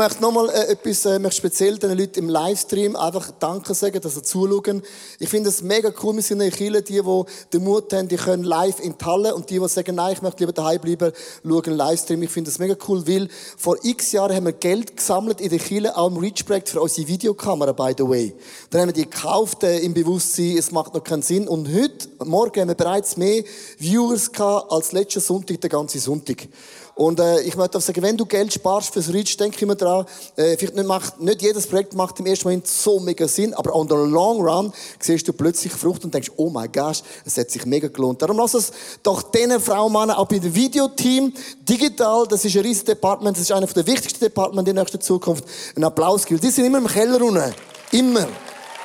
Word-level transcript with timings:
möchte 0.00 0.22
nochmal 0.22 0.48
äh, 0.48 0.72
etwas 0.72 1.04
äh, 1.04 1.18
möchte 1.18 1.36
speziell 1.36 1.76
den 1.76 1.96
Leuten 1.96 2.20
im 2.20 2.28
Livestream 2.30 2.96
einfach 2.96 3.32
Danke 3.38 3.74
sagen, 3.74 4.00
dass 4.00 4.14
sie 4.14 4.22
zuschauen. 4.22 4.82
Ich 5.18 5.28
finde 5.28 5.50
es 5.50 5.62
mega 5.62 5.92
cool, 6.02 6.16
wir 6.16 6.22
sind 6.22 6.40
in 6.40 6.50
Kirche, 6.50 6.80
die, 6.80 7.02
die 7.02 7.24
den 7.52 7.64
Mut 7.64 7.92
haben, 7.92 8.08
die 8.08 8.16
können 8.16 8.42
live 8.42 8.80
in 8.80 8.96
die 8.96 9.04
Halle 9.04 9.34
und 9.34 9.50
die, 9.50 9.58
die 9.58 9.68
sagen, 9.68 9.96
nein, 9.96 10.14
ich 10.14 10.22
möchte 10.22 10.42
lieber 10.42 10.54
daheim 10.54 10.80
bleiben, 10.80 11.12
schauen 11.44 11.74
Livestream. 11.74 12.22
Ich 12.22 12.30
finde 12.30 12.50
das 12.50 12.58
mega 12.58 12.74
cool, 12.88 13.06
weil 13.06 13.28
vor 13.58 13.76
x 13.82 14.12
Jahren 14.12 14.34
haben 14.34 14.46
wir 14.46 14.54
Geld 14.54 14.96
gesammelt 14.96 15.38
in 15.38 15.50
der 15.50 15.58
Kirche, 15.58 15.94
auch 15.94 16.08
im 16.08 16.16
Reach-Projekt 16.16 16.70
für 16.70 16.80
unsere 16.80 17.06
Videokamera, 17.06 17.72
by 17.72 17.92
the 17.98 18.08
way. 18.08 18.34
Dann 18.70 18.80
haben 18.80 18.88
wir 18.88 18.94
die 18.94 19.10
gekauft 19.10 19.64
äh, 19.64 19.80
im 19.80 19.92
Bewusstsein, 19.92 20.56
es 20.56 20.70
macht 20.70 20.94
noch 20.94 21.04
keinen 21.04 21.22
Sinn. 21.22 21.46
Und 21.46 21.68
heute, 21.68 22.08
morgen, 22.24 22.58
haben 22.58 22.68
wir 22.68 22.74
bereits 22.74 23.18
mehr 23.18 23.44
Viewers 23.76 24.32
gehabt 24.32 24.72
als 24.72 24.92
letzten 24.92 25.20
Sonntag, 25.20 25.60
der 25.60 25.68
ganze 25.68 25.98
Sonntag. 25.98 26.48
Und 26.94 27.20
äh, 27.20 27.40
ich 27.42 27.56
möchte 27.56 27.78
auch 27.78 27.82
sagen, 27.82 28.02
wenn 28.02 28.16
du 28.16 28.26
Geld 28.26 28.52
sparst 28.52 28.92
fürs 28.92 29.12
Reach, 29.12 29.36
denk 29.36 29.60
immer 29.62 29.74
dran, 29.74 30.04
äh, 30.36 30.56
vielleicht 30.56 30.74
nicht, 30.74 30.86
macht, 30.86 31.20
nicht 31.20 31.42
jedes 31.42 31.66
Projekt 31.66 31.94
macht 31.94 32.20
im 32.20 32.26
ersten 32.26 32.48
Moment 32.48 32.66
so 32.66 33.00
mega 33.00 33.26
Sinn, 33.26 33.54
aber 33.54 33.74
on 33.74 33.88
the 33.88 33.94
long 33.94 34.40
run 34.42 34.72
siehst 34.98 35.26
du 35.26 35.32
plötzlich 35.32 35.72
Frucht 35.72 36.04
und 36.04 36.12
denkst, 36.12 36.30
oh 36.36 36.50
mein 36.50 36.70
Gott, 36.70 37.02
es 37.24 37.36
hat 37.38 37.50
sich 37.50 37.64
mega 37.64 37.88
gelohnt. 37.88 38.20
Darum 38.20 38.36
lass 38.36 38.54
es 38.54 38.72
doch 39.02 39.22
diesen 39.22 39.60
Frauen, 39.60 39.92
Männer, 39.92 40.18
auch 40.18 40.26
bei 40.26 40.38
dem 40.38 40.54
Videoteam, 40.54 41.32
digital, 41.68 42.26
das 42.28 42.44
ist 42.44 42.56
ein 42.56 42.62
riesiges 42.62 42.84
Department, 42.84 43.36
das 43.36 43.44
ist 43.44 43.52
einer 43.52 43.66
der 43.66 43.86
wichtigsten 43.86 44.20
Departments 44.20 44.68
in 44.68 44.74
der 44.74 44.84
nächsten 44.84 45.00
Zukunft, 45.00 45.44
einen 45.74 45.84
Applaus 45.84 46.26
gilt. 46.26 46.42
Die 46.42 46.50
sind 46.50 46.66
immer 46.66 46.78
im 46.78 46.86
Keller 46.86 47.22
unten. 47.22 47.54
Immer. 47.92 48.28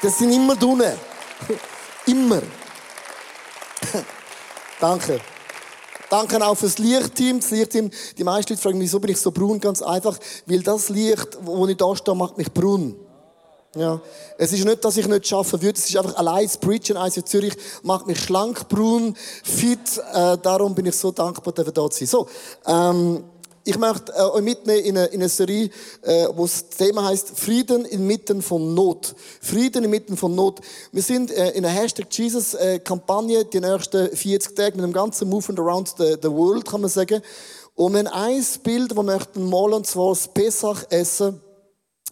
Das 0.02 0.18
sind 0.18 0.32
immer 0.32 0.54
unten. 0.64 0.94
immer. 2.06 2.42
Danke. 4.80 5.20
Danke 6.10 6.46
auch 6.46 6.56
fürs 6.56 6.78
Lichtteam. 6.78 7.40
Das 7.40 7.52
Lichtteam, 7.52 7.90
die 8.18 8.24
meisten 8.24 8.54
Leute 8.54 8.62
fragen 8.62 8.78
mich, 8.78 8.88
wieso 8.88 9.00
bin 9.00 9.12
ich 9.12 9.20
so 9.20 9.32
braun? 9.32 9.60
Ganz 9.60 9.82
einfach, 9.82 10.18
weil 10.46 10.62
das 10.62 10.90
Licht, 10.90 11.38
wo 11.42 11.68
ich 11.68 11.78
da 11.78 11.96
stehe, 11.96 12.16
macht 12.16 12.38
mich 12.38 12.52
braun. 12.52 12.96
Ja. 13.76 14.00
Es 14.38 14.54
ist 14.54 14.64
nicht, 14.64 14.86
dass 14.86 14.96
ich 14.96 15.08
nicht 15.08 15.28
schaffen 15.28 15.62
würde. 15.62 15.78
Es 15.78 15.90
ist 15.90 15.98
einfach 15.98 16.16
allein 16.16 16.46
das 16.46 16.58
Preachen 16.58 16.96
eins 16.96 17.18
in 17.18 17.26
Zürich 17.26 17.54
macht 17.84 18.08
mich 18.08 18.20
schlank, 18.20 18.70
braun, 18.70 19.16
fit. 19.44 20.02
Äh, 20.14 20.38
darum 20.42 20.74
bin 20.74 20.86
ich 20.86 20.96
so 20.96 21.12
dankbar, 21.12 21.54
dass 21.54 21.66
wir 21.66 21.74
da 21.74 21.88
sein. 21.92 22.08
So, 22.08 22.28
ähm, 22.66 23.24
ich 23.68 23.80
möchte 23.80 24.14
äh, 24.14 24.22
euch 24.22 24.44
mitnehmen 24.44 24.86
in 24.86 24.98
eine, 24.98 25.08
in 25.08 25.22
eine 25.22 25.30
Serie, 25.30 25.72
äh, 26.04 26.28
wo 26.36 26.44
das 26.44 26.70
Thema 26.70 27.06
heißt 27.06 27.38
Frieden 27.38 27.84
inmitten 27.84 28.44
von 28.44 28.76
Not. 28.76 29.16
Frieden 29.42 29.84
inmitten 29.84 30.16
von 30.16 30.36
Not. 30.36 30.62
Wir 30.92 31.02
sind 31.02 31.32
äh, 31.32 31.50
in 31.52 31.66
einer 31.66 31.74
Hashtag 31.74 32.06
Jesus 32.12 32.54
äh, 32.54 32.80
Kampagne 32.80 33.44
die 33.44 33.60
nächsten 33.60 34.16
40 34.16 34.56
Tage 34.56 34.76
mit 34.76 34.86
dem 34.86 34.94
ganzen 34.94 35.28
Movement 35.28 35.60
Around 35.60 35.96
the, 35.98 36.30
World, 36.30 36.66
kann 36.66 36.82
man 36.82 36.92
sagen. 36.92 37.22
Und 37.74 37.94
wir 37.94 38.00
haben 38.00 38.08
ein 38.08 38.46
Bild, 38.64 38.92
das 38.92 38.98
wir 38.98 39.04
möchten 39.04 39.50
malen, 39.50 39.74
und 39.74 39.88
zwar 39.88 40.10
das 40.10 40.28
Pesach 40.28 40.86
essen. 40.92 41.42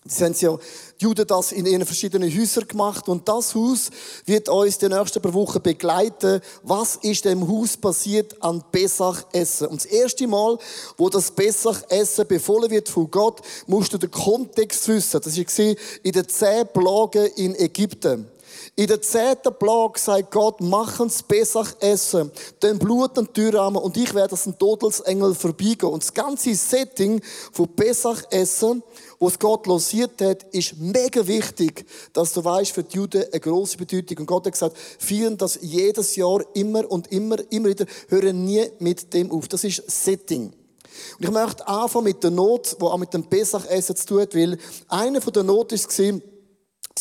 Sie 0.06 0.26
haben 0.26 0.36
ja 0.38 0.58
die 1.00 1.06
Juden 1.06 1.26
das 1.26 1.54
in 1.54 1.66
ihren 1.66 1.86
verschiedenen 1.86 2.30
Häusern 2.30 2.68
gemacht 2.68 3.08
und 3.08 3.28
das 3.28 3.56
Haus 3.56 3.90
wird 4.26 4.50
uns 4.50 4.78
die 4.78 4.90
nächsten 4.90 5.22
paar 5.22 5.34
Wochen 5.34 5.62
begleiten. 5.62 6.42
Was 6.64 6.98
ist 6.98 7.23
dem 7.23 7.48
Haus 7.48 7.78
passiert 7.78 8.42
an 8.42 8.62
Pesach 8.70 9.24
Essen? 9.31 9.68
Und 9.68 9.81
das 9.81 9.86
erste 9.86 10.28
Mal, 10.28 10.58
wo 10.98 11.09
das 11.09 11.31
Pesach 11.31 11.84
Essen 11.88 12.28
befohlen 12.28 12.70
wird 12.70 12.90
von 12.90 13.09
Gott, 13.09 13.40
musst 13.66 13.94
du 13.94 13.98
den 13.98 14.12
Kontext 14.12 14.88
wissen. 14.90 15.22
Das 15.24 15.38
war 15.38 15.76
in 16.04 16.12
den 16.12 16.28
zehn 16.28 16.68
Plagen 16.68 17.26
in 17.38 17.56
Ägypten. 17.56 18.28
In 18.76 18.88
der 18.88 19.02
zehnten 19.02 19.54
Plage 19.54 20.00
sagt 20.00 20.31
Gott, 20.31 20.59
machen 20.59 21.06
es 21.06 21.22
Pesach 21.22 21.76
essen, 21.80 22.31
den 22.62 22.80
Blut 22.80 23.18
an 23.19 23.31
Türrahmen 23.31 23.81
und 23.81 23.96
ich 23.97 24.13
werde 24.16 24.31
als 24.31 24.47
ein 24.47 24.58
Todesengel 24.58 25.36
vorbeigehen. 25.36 25.92
Und 25.92 26.02
das 26.02 26.13
ganze 26.13 26.56
Setting 26.56 27.22
von 27.52 27.68
Pesach 27.68 28.24
essen, 28.31 28.81
wo 29.23 29.29
es 29.29 29.39
Gott 29.39 29.67
losiert 29.67 30.22
hat, 30.22 30.44
ist 30.51 30.78
mega 30.78 31.25
wichtig, 31.25 31.85
dass 32.11 32.34
du 32.34 32.44
weißt, 32.44 32.72
für 32.72 32.84
die 32.84 32.97
Juden 32.97 33.23
eine 33.31 33.39
große 33.39 33.78
Bedeutung. 33.78 34.17
Und 34.17 34.25
Gott 34.25 34.45
hat 34.45 34.51
gesagt, 34.51 34.75
vielen 35.00 35.38
das 35.38 35.59
jedes 35.61 36.17
Jahr 36.17 36.41
immer 36.53 36.91
und 36.91 37.09
immer, 37.09 37.38
immer 37.50 37.69
wieder, 37.69 37.85
hören 38.09 38.44
nie 38.44 38.66
mit 38.79 39.13
dem 39.13 39.31
auf. 39.31 39.47
Das 39.47 39.63
ist 39.63 39.81
Setting. 39.89 40.47
Und 40.47 41.25
ich 41.25 41.31
möchte 41.31 41.66
anfangen 41.66 42.03
mit 42.03 42.22
der 42.22 42.31
Not, 42.31 42.75
die 42.78 42.83
auch 42.83 42.97
mit 42.97 43.13
dem 43.13 43.23
Pesach-Essen 43.23 43.95
zu 43.95 44.07
tun 44.07 44.22
hat, 44.23 44.35
weil 44.35 44.57
eine 44.89 45.22
von 45.22 45.31
der 45.31 45.44
Not 45.44 45.72
ist 45.72 45.89
Sie 45.89 46.22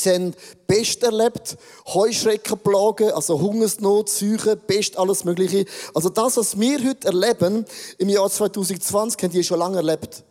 haben 0.06 0.32
Pest 0.68 1.02
erlebt, 1.02 1.56
Heuschreckenplagen, 1.92 3.10
also 3.10 3.40
Hungersnot, 3.40 4.08
Seuchen, 4.08 4.60
Pest, 4.64 4.96
alles 4.96 5.24
Mögliche. 5.24 5.64
Also 5.92 6.08
das, 6.08 6.36
was 6.36 6.58
wir 6.58 6.78
heute 6.88 7.08
erleben, 7.08 7.66
im 7.98 8.08
Jahr 8.08 8.30
2020, 8.30 9.20
haben 9.20 9.32
die 9.32 9.42
schon 9.42 9.58
lange 9.58 9.78
erlebt. 9.78 10.24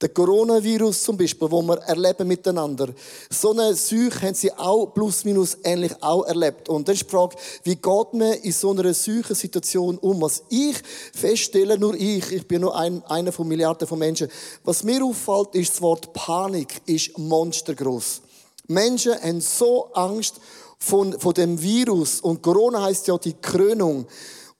Der 0.00 0.10
Coronavirus 0.10 1.02
zum 1.02 1.16
Beispiel, 1.16 1.50
wo 1.50 1.60
wir 1.60 1.78
erleben 1.78 2.28
miteinander. 2.28 2.88
So 3.30 3.50
eine 3.50 3.74
Seuche 3.74 4.22
haben 4.22 4.34
sie 4.34 4.52
auch 4.52 4.86
plus 4.86 5.24
minus 5.24 5.58
ähnlich 5.64 5.92
auch 6.00 6.24
erlebt. 6.24 6.68
Und 6.68 6.86
dann 6.86 6.94
ist 6.94 7.02
die 7.02 7.10
Frage, 7.10 7.34
wie 7.64 7.74
geht 7.74 8.12
man 8.12 8.34
in 8.34 8.52
so 8.52 8.70
einer 8.70 8.94
Situation 8.94 9.98
um? 9.98 10.20
Was 10.22 10.44
ich 10.50 10.76
feststelle, 11.12 11.76
nur 11.76 11.94
ich, 11.94 12.30
ich 12.30 12.46
bin 12.46 12.60
nur 12.60 12.76
ein, 12.76 13.02
einer 13.06 13.32
von 13.32 13.48
Milliarden 13.48 13.88
von 13.88 13.98
Menschen, 13.98 14.28
was 14.62 14.84
mir 14.84 15.04
auffällt, 15.04 15.56
ist 15.56 15.72
das 15.72 15.82
Wort 15.82 16.12
Panik 16.12 16.80
ist 16.86 17.18
monstergroß. 17.18 18.20
Menschen 18.68 19.20
haben 19.20 19.40
so 19.40 19.90
Angst 19.94 20.36
von, 20.78 21.18
von 21.18 21.34
dem 21.34 21.60
Virus. 21.60 22.20
Und 22.20 22.40
Corona 22.40 22.82
heißt 22.82 23.08
ja 23.08 23.18
die 23.18 23.34
Krönung. 23.34 24.06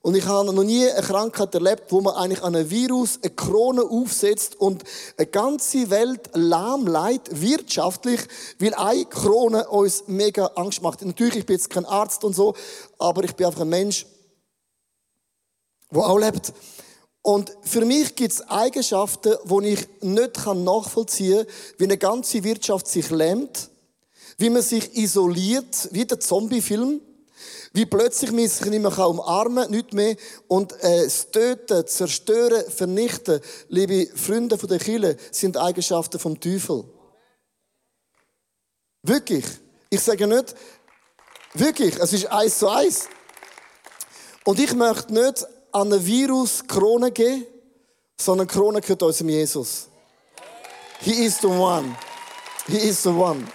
Und 0.01 0.15
ich 0.15 0.25
habe 0.25 0.53
noch 0.53 0.63
nie 0.63 0.89
eine 0.89 1.01
Krankheit 1.01 1.53
erlebt, 1.53 1.91
wo 1.91 1.99
man 1.99 2.15
eigentlich 2.15 2.41
an 2.41 2.55
einem 2.55 2.69
Virus 2.69 3.19
eine 3.21 3.31
Krone 3.31 3.83
aufsetzt 3.83 4.55
und 4.55 4.83
eine 5.17 5.27
ganze 5.27 5.89
Welt 5.89 6.29
lahmlegt, 6.33 7.41
wirtschaftlich, 7.41 8.21
weil 8.59 8.73
eine 8.75 9.05
Krone 9.05 9.67
uns 9.67 10.05
mega 10.07 10.45
Angst 10.55 10.81
macht. 10.81 11.03
Natürlich, 11.03 11.37
ich 11.37 11.45
bin 11.45 11.57
jetzt 11.57 11.69
kein 11.69 11.85
Arzt 11.85 12.23
und 12.23 12.33
so, 12.33 12.55
aber 12.97 13.25
ich 13.25 13.35
bin 13.35 13.47
einfach 13.47 13.61
ein 13.61 13.69
Mensch, 13.69 14.05
der 15.91 16.01
auch 16.01 16.17
lebt. 16.17 16.53
Und 17.21 17.51
für 17.61 17.83
mich 17.83 18.15
gibt 18.15 18.31
es 18.31 18.41
Eigenschaften, 18.49 19.35
die 19.43 19.67
ich 19.67 19.87
nicht 20.01 20.45
nachvollziehen 20.45 21.45
kann, 21.45 21.55
wie 21.77 21.83
eine 21.83 21.97
ganze 21.97 22.43
Wirtschaft 22.45 22.87
sich 22.87 23.09
lähmt 23.09 23.69
wie 24.39 24.49
man 24.49 24.61
sich 24.61 24.95
isoliert, 24.95 25.89
wie 25.91 26.05
der 26.05 26.19
Zombie-Film, 26.19 27.01
wie 27.73 27.85
plötzlich 27.85 28.31
man 28.31 28.47
sich 28.47 28.65
nicht 28.65 28.81
mehr 28.81 29.07
umarmen 29.07 29.69
nicht 29.71 29.93
mehr. 29.93 30.15
Und 30.47 30.73
äh, 30.81 31.03
das 31.03 31.31
Töten, 31.31 31.85
Zerstören, 31.87 32.69
Vernichten, 32.69 33.41
liebe 33.67 34.07
Freunde 34.15 34.57
von 34.57 34.69
der 34.69 34.79
Kirche, 34.79 35.17
sind 35.31 35.57
Eigenschaften 35.57 36.19
vom 36.19 36.39
Teufel. 36.39 36.83
Wirklich. 39.03 39.45
Ich 39.89 40.01
sage 40.01 40.27
nicht, 40.27 40.55
wirklich, 41.53 41.97
es 41.97 42.13
ist 42.13 42.27
eins 42.27 42.59
zu 42.59 42.67
eins. 42.67 43.07
Und 44.43 44.59
ich 44.59 44.73
möchte 44.73 45.13
nicht 45.13 45.45
an 45.71 45.93
ein 45.93 46.05
Virus 46.05 46.67
Krone 46.67 47.11
geben, 47.11 47.45
sondern 48.19 48.47
Krone 48.47 48.81
gehört 48.81 49.03
unserem 49.03 49.29
Jesus. 49.29 49.87
He 50.99 51.25
is 51.25 51.39
the 51.39 51.47
one. 51.47 51.95
He 52.67 52.77
is 52.77 53.01
the 53.03 53.09
one. 53.09 53.47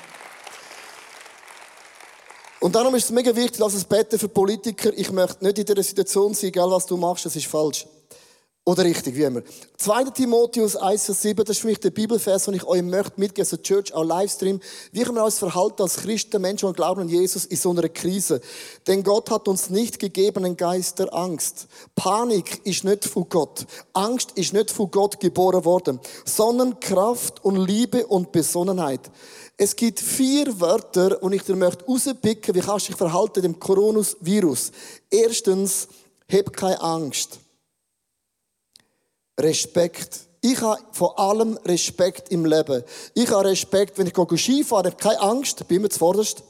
Und 2.65 2.75
darum 2.75 2.95
ist 2.95 3.05
es 3.05 3.11
mega 3.11 3.37
wichtig, 3.37 3.59
lass 3.59 3.75
es 3.75 3.85
beten 3.85 4.19
für 4.19 4.27
Politiker. 4.27 4.91
Ich 4.97 5.13
möchte 5.13 5.45
nicht 5.45 5.59
in 5.59 5.67
dieser 5.67 5.83
Situation 5.83 6.33
sein, 6.33 6.49
egal 6.49 6.71
was 6.71 6.87
du 6.87 6.97
machst, 6.97 7.27
das 7.27 7.37
ist 7.37 7.45
falsch. 7.45 7.87
Oder 8.65 8.85
richtig, 8.85 9.15
wie 9.17 9.25
immer. 9.25 9.43
2. 9.77 10.05
Timotheus 10.05 10.75
1, 10.75 11.05
Vers 11.05 11.21
7, 11.21 11.45
das 11.45 11.57
ist 11.57 11.61
für 11.61 11.67
mich 11.67 11.81
der 11.81 11.91
Bibelvers, 11.91 12.47
den 12.47 12.55
ich 12.55 12.65
euch 12.65 12.81
möchte 12.81 13.21
mitgeben, 13.21 13.45
so 13.45 13.59
Church, 13.59 13.93
auch 13.93 14.05
Livestream. 14.05 14.61
Wie 14.93 15.03
können 15.03 15.17
wir 15.17 15.25
uns 15.27 15.39
verhalten 15.39 15.83
als 15.83 15.99
Christen, 15.99 16.41
Menschen 16.41 16.65
und 16.65 16.75
glauben 16.75 17.03
an 17.03 17.11
Jesus 17.11 17.45
in 17.45 17.59
so 17.59 17.73
einer 17.73 17.91
Krise? 17.91 18.41
Denn 18.87 19.03
Gott 19.03 19.31
hat 19.31 19.47
uns 19.47 19.69
nicht 19.69 19.99
gegeben 19.99 20.47
einen 20.47 20.57
Geist 20.57 21.01
der 21.01 21.13
Angst. 21.13 21.67
Panik 21.95 22.63
ist 22.65 22.85
nicht 22.85 23.05
von 23.05 23.29
Gott. 23.29 23.67
Angst 23.93 24.31
ist 24.37 24.55
nicht 24.55 24.71
von 24.71 24.91
Gott 24.91 25.21
geboren 25.21 25.67
worden, 25.67 26.01
sondern 26.25 26.81
Kraft 26.81 27.45
und 27.45 27.57
Liebe 27.57 28.07
und 28.07 28.33
Besonnenheit. 28.33 29.11
Es 29.57 29.77
gibt 29.77 30.01
vier 30.01 30.61
Wörter, 30.61 31.23
und 31.23 31.33
ich 31.33 31.43
dir 31.43 31.55
möchte 31.55 31.85
rauspicken, 31.85 32.55
wie 32.55 32.61
kannst 32.61 32.89
du 32.89 32.93
dich 32.93 32.99
verhalten 32.99 33.43
dem 33.43 33.59
Coronavirus. 33.59 34.73
Erstens, 35.11 35.89
hab 36.31 36.53
keine 36.53 36.81
Angst. 36.81 37.39
Respekt. 39.39 40.21
Ich 40.41 40.61
habe 40.61 40.83
vor 40.93 41.19
allem 41.19 41.57
Respekt 41.65 42.31
im 42.31 42.45
Leben. 42.45 42.83
Ich 43.15 43.31
habe 43.31 43.49
Respekt, 43.49 43.97
wenn 43.97 44.07
ich 44.07 44.41
Ski 44.41 44.65
fahre, 44.65 44.89
ich 44.89 44.95
habe 44.95 45.03
keine 45.03 45.21
Angst, 45.21 45.67
bin 45.69 45.83
mir 45.83 45.89
zuvorderst. 45.89 46.43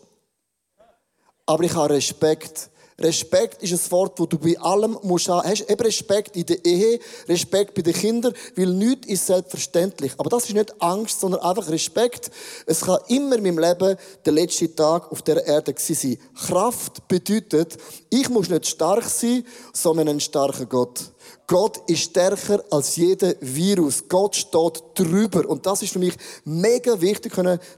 Aber 1.47 1.63
ich 1.63 1.75
habe 1.75 1.95
Respekt, 1.95 2.71
Respekt 2.99 3.61
ist 3.63 3.73
ein 3.73 3.91
Wort, 3.91 4.21
wo 4.21 4.27
du 4.27 4.39
bei 4.39 4.57
allem 4.61 4.97
musst 5.03 5.29
haben. 5.29 5.49
Hast 5.49 5.69
eben 5.69 5.83
Respekt 5.83 6.37
in 6.37 6.47
der 6.47 6.65
Ehe, 6.65 7.01
Respekt 7.29 7.75
bei 7.75 7.83
den 7.83 7.93
Kindern, 7.93 8.33
weil 8.55 8.69
nichts 8.69 9.09
ist 9.09 9.27
selbstverständlich. 9.27 10.13
Aber 10.17 10.31
das 10.31 10.45
ist 10.45 10.55
nicht 10.55 10.81
Angst, 10.81 11.19
sondern 11.19 11.41
einfach 11.41 11.69
Respekt. 11.69 12.31
Es 12.67 12.83
kann 12.83 13.01
immer 13.09 13.37
in 13.37 13.43
meinem 13.43 13.59
Leben 13.59 13.97
der 14.25 14.33
letzte 14.33 14.73
Tag 14.73 15.11
auf 15.11 15.23
der 15.23 15.45
Erde 15.45 15.75
sein. 15.77 16.19
Kraft 16.47 17.09
bedeutet, 17.09 17.77
ich 18.11 18.29
muss 18.29 18.49
nicht 18.49 18.67
stark 18.67 19.05
sein, 19.05 19.45
sondern 19.73 20.09
ein 20.09 20.21
starker 20.21 20.67
Gott. 20.67 21.01
Gott 21.49 21.91
ist 21.91 22.03
stärker 22.03 22.63
als 22.71 22.95
jeder 22.95 23.35
Virus. 23.41 24.05
Gott 24.09 24.37
steht 24.37 24.83
drüber. 24.95 25.49
Und 25.49 25.67
das 25.67 25.83
ist 25.83 25.93
für 25.93 25.99
mich 25.99 26.15
mega 26.45 27.01
wichtig, 27.01 27.33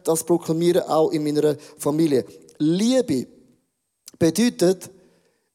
das 0.04 0.24
proklamieren, 0.24 0.82
auch 0.82 1.10
in 1.10 1.24
meiner 1.24 1.56
Familie. 1.78 2.26
Liebe 2.58 3.26
bedeutet, 4.18 4.90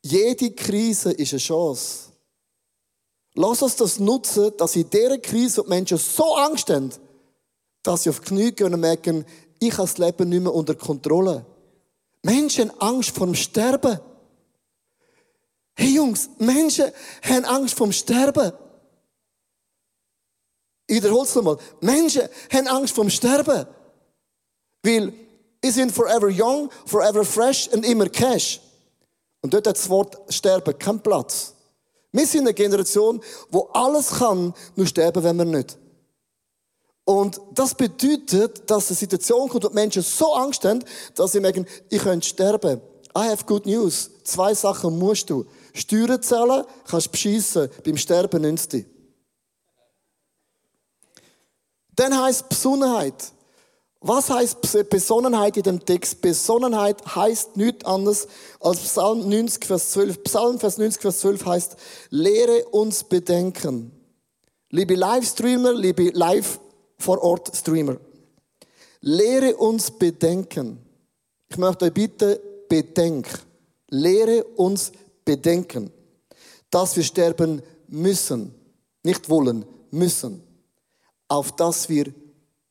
jede 0.01 0.51
Krise 0.51 1.11
ist 1.11 1.33
eine 1.33 1.39
Chance. 1.39 2.11
Lass 3.35 3.61
uns 3.61 3.75
das 3.75 3.99
nutzen, 3.99 4.51
dass 4.57 4.75
in 4.75 4.89
dieser 4.89 5.17
Krise 5.19 5.63
die 5.63 5.69
Menschen 5.69 5.97
so 5.97 6.35
Angst 6.35 6.69
haben, 6.69 6.91
dass 7.83 8.03
sie 8.03 8.09
auf 8.09 8.19
die 8.19 8.25
Knie 8.25 8.51
gehen 8.51 8.73
und 8.73 8.79
merken, 8.79 9.25
ich 9.59 9.71
habe 9.73 9.83
das 9.83 9.97
Leben 9.97 10.29
nicht 10.29 10.41
mehr 10.41 10.53
unter 10.53 10.75
Kontrolle. 10.75 11.45
Menschen 12.23 12.69
haben 12.71 12.79
Angst 12.81 13.11
vor 13.11 13.27
dem 13.27 13.35
Sterben. 13.35 13.99
Hey 15.75 15.95
Jungs, 15.95 16.29
Menschen 16.37 16.91
haben 17.21 17.45
Angst 17.45 17.75
vor 17.75 17.87
dem 17.87 17.93
Sterben. 17.93 18.51
Ich 20.87 20.97
wiederhole 20.97 21.23
es 21.23 21.35
nochmal. 21.35 21.57
Menschen 21.79 22.27
haben 22.51 22.67
Angst 22.67 22.93
vor 22.93 23.05
dem 23.05 23.09
Sterben. 23.09 23.65
Weil, 24.83 25.13
sie 25.63 25.71
sind 25.71 25.91
forever 25.91 26.27
young, 26.27 26.69
forever 26.85 27.23
fresh 27.23 27.69
und 27.69 27.85
immer 27.85 28.09
cash. 28.09 28.59
Und 29.41 29.53
dort 29.53 29.67
hat 29.67 29.77
das 29.77 29.89
Wort 29.89 30.17
Sterben 30.29 30.77
keinen 30.77 31.01
Platz. 31.01 31.53
Wir 32.11 32.27
sind 32.27 32.41
eine 32.41 32.53
Generation, 32.53 33.21
wo 33.49 33.69
alles 33.73 34.09
kann, 34.09 34.53
nur 34.75 34.87
sterben 34.87 35.23
wenn 35.23 35.37
wir 35.37 35.45
nicht. 35.45 35.77
Und 37.05 37.41
das 37.53 37.73
bedeutet, 37.73 38.69
dass 38.69 38.89
eine 38.89 38.97
Situation 38.97 39.49
kommt, 39.49 39.63
wo 39.63 39.69
die 39.69 39.75
Menschen 39.75 40.01
so 40.03 40.33
Angst 40.33 40.63
haben, 40.65 40.83
dass 41.15 41.31
sie 41.31 41.39
merken, 41.39 41.65
ich 41.89 42.01
könnte 42.01 42.27
sterben. 42.27 42.81
I 43.17 43.27
have 43.29 43.45
good 43.45 43.65
news. 43.65 44.09
Zwei 44.23 44.53
Sachen 44.53 44.97
musst 44.97 45.29
du. 45.29 45.45
Steuern 45.73 46.21
zahlen, 46.21 46.63
kannst 46.85 47.11
beschissen. 47.11 47.69
Beim 47.83 47.97
Sterben 47.97 48.41
nützt 48.41 48.71
dich. 48.71 48.85
Dann 51.95 52.17
heisst 52.17 52.47
Besonnenheit. 52.47 53.33
Was 54.03 54.31
heißt 54.31 54.89
Besonnenheit 54.89 55.57
in 55.57 55.63
dem 55.63 55.85
Text? 55.85 56.21
Besonnenheit 56.21 57.05
heißt 57.15 57.55
nichts 57.55 57.85
anderes 57.85 58.27
als 58.59 58.79
Psalm 58.79 59.29
90, 59.29 59.63
Vers 59.63 59.91
12. 59.91 60.23
Psalm 60.23 60.59
Vers 60.59 60.79
90, 60.79 60.99
Vers 60.99 61.19
12 61.19 61.45
heißt, 61.45 61.75
lehre 62.09 62.65
uns 62.69 63.03
bedenken. 63.03 63.91
Liebe 64.71 64.95
Livestreamer, 64.95 65.73
liebe 65.73 66.09
Live 66.09 66.59
vor 66.97 67.21
Ort 67.21 67.55
Streamer. 67.55 67.97
Lehre 69.01 69.55
uns 69.57 69.91
bedenken. 69.91 70.79
Ich 71.47 71.57
möchte 71.59 71.85
euch 71.85 71.93
bitten, 71.93 72.37
bedenk. 72.67 73.27
Lehre 73.89 74.43
uns 74.55 74.91
bedenken, 75.23 75.91
dass 76.71 76.95
wir 76.95 77.03
sterben 77.03 77.61
müssen. 77.87 78.55
Nicht 79.03 79.29
wollen, 79.29 79.63
müssen. 79.91 80.41
Auf 81.27 81.51
dass 81.51 81.87
wir 81.87 82.11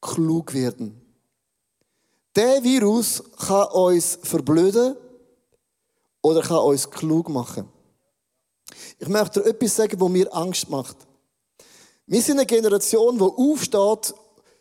klug 0.01 0.55
werden. 0.55 1.00
Der 2.37 2.63
Virus 2.63 3.23
kann 3.47 3.69
uns 3.69 4.19
verblöden 4.23 4.97
oder 6.23 6.43
kann 6.43 6.59
uns 6.59 6.89
klug 6.89 7.29
machen. 7.29 7.69
Ich 8.99 9.09
möchte 9.09 9.43
dir 9.43 9.49
etwas 9.49 9.77
sagen, 9.77 10.01
was 10.01 10.09
mir 10.09 10.35
Angst 10.35 10.71
macht. 10.71 10.97
Wir 12.07 12.23
sind 12.23 12.39
eine 12.39 12.47
Generation, 12.47 13.19
die 13.19 13.25
aufsteht 13.25 14.15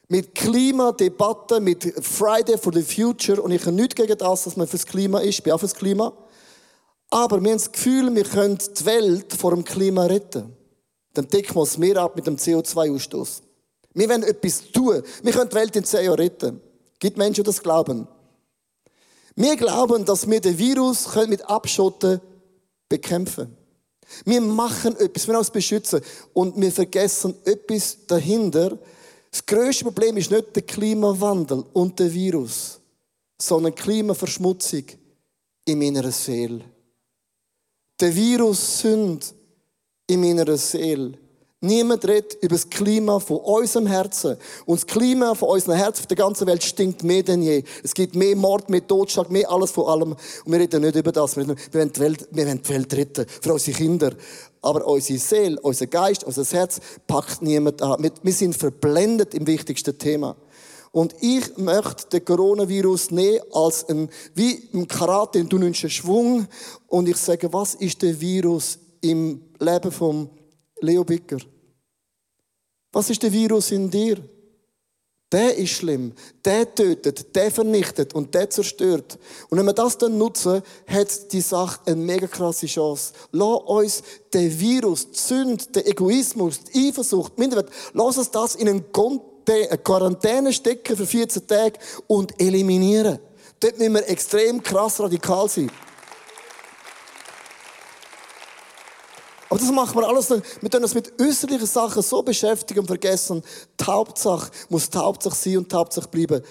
mit 0.07 0.33
Klimadebatten, 0.33 1.63
mit 1.63 1.83
Friday 2.03 2.57
for 2.57 2.73
the 2.73 2.81
Future. 2.81 3.41
Und 3.41 3.51
ich 3.51 3.61
habe 3.61 3.71
nichts 3.71 3.95
gegen 3.95 4.17
das, 4.17 4.43
dass 4.43 4.55
man 4.55 4.67
fürs 4.67 4.85
Klima 4.85 5.19
ist. 5.19 5.39
Ich 5.39 5.43
bin 5.43 5.53
auch 5.53 5.59
fürs 5.59 5.75
Klima. 5.75 6.11
Aber 7.11 7.41
wir 7.41 7.51
haben 7.51 7.57
das 7.57 7.71
Gefühl, 7.71 8.13
wir 8.13 8.23
können 8.23 8.57
die 8.57 8.85
Welt 8.85 9.33
vor 9.33 9.51
dem 9.51 9.63
Klima 9.63 10.05
retten. 10.05 10.55
Dann 11.13 11.27
decken 11.27 11.55
wir 11.55 11.61
das 11.61 11.77
Meer 11.77 11.97
ab 11.97 12.15
mit 12.15 12.25
dem 12.25 12.37
CO2-Ausstoß. 12.37 13.41
Wir 13.93 14.09
wollen 14.09 14.23
etwas 14.23 14.71
tun. 14.71 15.01
Wir 15.23 15.33
können 15.33 15.49
die 15.49 15.55
Welt 15.55 15.75
in 15.75 15.83
zehn 15.83 16.05
Jahren 16.05 16.19
retten. 16.19 16.61
Gibt 16.99 17.17
Menschen, 17.17 17.43
das 17.43 17.61
glauben? 17.63 18.07
Wir 19.35 19.55
glauben, 19.55 20.03
dass 20.03 20.29
wir 20.29 20.41
den 20.41 20.57
Virus 20.57 21.07
mit 21.27 21.41
Abschotten 21.49 22.19
bekämpfen 22.89 23.55
Wir 24.25 24.41
machen 24.41 24.97
etwas, 24.97 25.27
wir 25.27 25.37
uns 25.37 25.51
beschützen. 25.51 26.01
Und 26.33 26.59
wir 26.59 26.71
vergessen 26.71 27.35
etwas 27.45 28.05
dahinter. 28.05 28.77
Das 29.31 29.45
größte 29.45 29.85
Problem 29.85 30.17
ist 30.17 30.31
nicht 30.31 30.55
der 30.55 30.63
Klimawandel 30.63 31.63
und 31.73 31.99
der 31.99 32.11
Virus, 32.11 32.79
sondern 33.39 33.75
Klimaverschmutzung 33.75 34.83
in 35.65 35.79
meiner 35.79 36.11
Seele. 36.11 36.65
Der 37.99 38.15
Virus 38.15 38.79
sind 38.79 39.33
in 40.07 40.21
meiner 40.21 40.57
Seele. 40.57 41.17
Niemand 41.61 42.07
redet 42.07 42.35
über 42.41 42.55
das 42.55 42.69
Klima 42.69 43.19
von 43.19 43.37
unserem 43.37 43.85
Herzen. 43.85 44.37
Und 44.65 44.79
das 44.79 44.87
Klima 44.87 45.35
von 45.35 45.49
unserem 45.49 45.75
Herzen 45.75 46.01
auf 46.01 46.07
der 46.07 46.15
ganzen 46.15 46.47
Welt 46.47 46.63
stinkt 46.63 47.03
mehr 47.03 47.21
denn 47.21 47.41
je. 47.41 47.63
Es 47.83 47.93
gibt 47.93 48.15
mehr 48.15 48.33
Mord, 48.37 48.69
mehr 48.69 48.87
Totschlag, 48.87 49.29
mehr 49.29 49.51
alles 49.51 49.71
von 49.71 49.87
allem. 49.87 50.11
Und 50.13 50.51
wir 50.51 50.59
reden 50.59 50.81
nicht 50.81 50.95
über 50.95 51.11
das. 51.11 51.35
Wir, 51.35 51.45
wollen 51.45 51.91
die 51.91 51.99
Welt, 51.99 52.29
wir 52.31 52.47
wollen 52.47 52.61
die 52.63 52.69
Welt 52.69 52.93
retten. 52.93 53.25
Für 53.41 53.53
unsere 53.53 53.75
Kinder. 53.75 54.13
Aber 54.61 54.87
unsere 54.87 55.19
Seele, 55.19 55.59
unser 55.59 55.87
Geist, 55.87 56.23
unser 56.23 56.45
Herz 56.45 56.79
packt 57.05 57.41
niemand 57.41 57.81
an. 57.81 58.09
Wir 58.23 58.33
sind 58.33 58.55
verblendet 58.55 59.33
im 59.33 59.45
wichtigsten 59.45 59.97
Thema. 59.97 60.37
Und 60.91 61.13
ich 61.19 61.57
möchte 61.57 62.07
den 62.09 62.23
Coronavirus 62.23 63.11
nehmen 63.11 63.41
als 63.51 63.87
ein, 63.89 64.09
wie 64.33 64.53
im 64.71 64.87
Karate, 64.87 65.43
du 65.43 65.57
nimmst 65.57 65.83
einen 65.83 65.91
Schwung 65.91 66.47
und 66.87 67.09
ich 67.09 67.17
sage, 67.17 67.51
was 67.51 67.75
ist 67.75 68.01
der 68.01 68.19
Virus 68.19 68.79
im 69.01 69.41
Leben 69.59 69.91
vom 69.91 70.29
Leo 70.81 71.03
Bicker. 71.03 71.39
Was 72.91 73.09
ist 73.09 73.21
der 73.21 73.31
Virus 73.31 73.71
in 73.71 73.89
dir? 73.89 74.17
Der 75.31 75.55
ist 75.55 75.71
schlimm. 75.71 76.13
Der 76.43 76.73
tötet, 76.73 77.35
der 77.35 77.51
vernichtet 77.51 78.15
und 78.15 78.33
der 78.33 78.49
zerstört. 78.49 79.19
Und 79.49 79.59
wenn 79.59 79.65
wir 79.65 79.73
das 79.73 79.95
dann 79.95 80.17
nutzen, 80.17 80.63
hat 80.87 81.31
die 81.31 81.41
Sache 81.41 81.81
eine 81.85 81.97
mega 81.97 82.25
krasse 82.25 82.65
Chance. 82.65 83.13
Lass 83.31 83.61
uns 83.65 84.03
den 84.33 84.59
Virus, 84.59 85.11
die 85.11 85.19
Sünde, 85.19 85.65
den 85.67 85.85
Egoismus, 85.85 86.61
die 86.63 86.89
Eifersucht, 86.89 87.37
Minderwert, 87.37 87.69
lass 87.93 88.17
uns 88.17 88.31
das 88.31 88.55
in 88.55 88.69
eine 88.69 89.77
Quarantäne 89.83 90.51
stecken 90.51 90.97
für 90.97 91.05
14 91.05 91.45
Tage 91.45 91.79
und 92.07 92.39
eliminieren. 92.41 93.19
Dort 93.59 93.77
müssen 93.77 93.93
wir 93.93 94.09
extrem 94.09 94.63
krass 94.63 94.99
radikal 94.99 95.47
sein. 95.47 95.69
Aber 99.49 99.59
das 99.59 99.71
machen 99.71 99.99
wir 99.99 100.07
alles. 100.07 100.29
Wir 100.29 100.69
können 100.69 100.83
uns 100.83 100.93
mit 100.93 101.19
äußerlichen 101.19 101.65
Sachen 101.65 102.03
so 102.03 102.21
beschäftigen 102.21 102.81
und 102.81 102.87
vergessen, 102.87 103.41
die 103.79 103.83
Hauptsache 103.83 104.51
muss 104.69 104.89
die 104.89 104.97
Hauptsache 104.97 105.35
sein 105.35 105.57
und 105.57 105.71
die 105.71 105.75
Hauptsache 105.75 106.07
bleiben. 106.07 106.43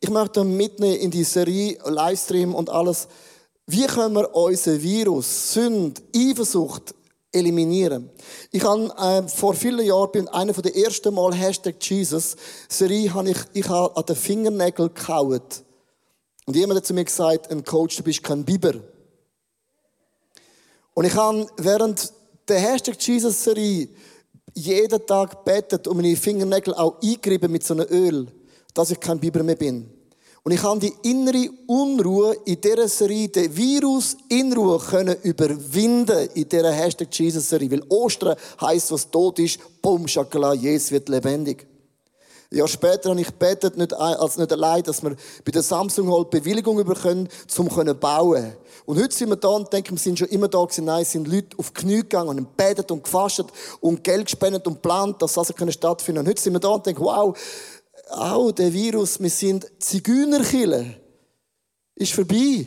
Ich 0.00 0.10
möchte 0.10 0.44
mitnehmen 0.44 0.96
in 0.96 1.10
die 1.10 1.24
Serie, 1.24 1.78
Livestream 1.84 2.54
und 2.54 2.70
alles. 2.70 3.08
Wie 3.66 3.86
können 3.86 4.14
wir 4.14 4.34
unseren 4.34 4.80
Virus, 4.80 5.54
Sünde, 5.54 6.00
Eifersucht 6.14 6.94
eliminieren? 7.32 8.10
Ich 8.52 8.62
habe 8.62 8.92
äh, 8.98 9.26
vor 9.28 9.54
vielen 9.54 9.84
Jahren, 9.84 10.12
bin 10.12 10.28
einer 10.28 10.52
der 10.52 10.76
ersten 10.76 11.12
Mal 11.12 11.34
Hashtag 11.34 11.76
Jesus 11.80 12.36
Serie, 12.68 13.12
habe 13.12 13.30
ich, 13.30 13.38
ich 13.54 13.68
habe 13.68 13.96
an 13.96 14.06
den 14.06 14.14
Fingernägeln 14.14 14.94
gekaut. 14.94 15.64
Und 16.46 16.54
jemand 16.54 16.78
hat 16.78 16.86
zu 16.86 16.94
mir 16.94 17.04
gesagt, 17.04 17.50
ein 17.50 17.64
Coach, 17.64 17.96
du 17.96 18.02
bist 18.04 18.22
kein 18.22 18.44
Biber. 18.44 18.74
Und 20.92 21.04
ich 21.04 21.14
habe 21.14 21.48
während 21.56 22.12
der 22.48 22.58
Hashtag 22.58 23.00
Jesus-Serie 23.00 23.88
jeden 24.54 25.06
Tag 25.06 25.44
betet 25.44 25.86
und 25.88 25.96
meine 25.96 26.16
Fingernägel 26.16 26.74
auch 26.74 27.00
eingerieben 27.02 27.50
mit 27.50 27.64
so 27.64 27.74
einem 27.74 27.86
Öl, 27.90 28.26
dass 28.72 28.90
ich 28.90 29.00
kein 29.00 29.18
Biber 29.18 29.42
mehr 29.42 29.56
bin. 29.56 29.90
Und 30.44 30.52
ich 30.52 30.62
habe 30.62 30.78
die 30.78 30.92
innere 31.08 31.48
Unruhe 31.66 32.36
in 32.44 32.60
dieser 32.60 32.86
Serie, 32.86 33.28
den 33.28 33.56
Virus 33.56 34.14
in 34.28 34.52
Ruhe 34.52 34.78
können 34.78 35.16
überwinden 35.22 36.28
in 36.34 36.46
dieser 36.46 36.70
Hashtag 36.70 37.08
Jesus-Serie. 37.10 37.70
Weil 37.70 37.82
Ostern 37.88 38.36
heisst, 38.60 38.92
was 38.92 39.10
tot 39.10 39.38
ist, 39.38 39.58
bumm, 39.80 40.06
Schakala, 40.06 40.52
Jesus 40.52 40.90
wird 40.90 41.08
lebendig. 41.08 41.66
Ein 42.52 42.58
Jahr 42.58 42.68
später 42.68 43.08
habe 43.08 43.20
ich 43.22 43.26
gebetet, 43.26 43.78
nicht, 43.78 43.94
als 43.94 44.36
nicht 44.36 44.52
allein, 44.52 44.82
dass 44.82 45.02
wir 45.02 45.16
bei 45.46 45.50
der 45.50 45.62
Samsung 45.62 46.12
halt 46.12 46.28
Bewilligung 46.28 46.76
bekommen, 46.76 47.26
um 47.58 47.70
zu 47.70 47.94
bauen. 47.94 48.52
Und 48.86 49.00
heute 49.00 49.14
sind 49.14 49.30
wir 49.30 49.36
da 49.36 49.48
und 49.48 49.72
denken, 49.72 49.92
wir 49.92 49.98
sind 49.98 50.18
schon 50.18 50.28
immer 50.28 50.48
da 50.48 50.62
gewesen. 50.62 50.84
Nein, 50.84 51.04
sind 51.04 51.26
Leute 51.26 51.58
auf 51.58 51.70
die 51.70 51.80
Knie 51.80 51.96
gegangen 51.96 52.38
und 52.38 52.56
gebetet 52.56 52.90
und 52.90 53.02
gefastet 53.02 53.46
und 53.80 54.04
Geld 54.04 54.26
gespendet 54.26 54.66
und 54.66 54.74
geplant, 54.74 55.22
dass 55.22 55.32
das 55.32 55.48
stattfinden 55.48 56.18
kann. 56.18 56.18
Und 56.18 56.28
heute 56.28 56.42
sind 56.42 56.52
wir 56.52 56.60
da 56.60 56.68
und 56.68 56.84
denken, 56.84 57.02
wow, 57.02 57.36
auch 58.10 58.52
der 58.52 58.72
Virus, 58.72 59.20
wir 59.20 59.30
sind 59.30 59.66
Zigeunerkille. 59.78 61.00
Ist 61.94 62.12
vorbei. 62.12 62.66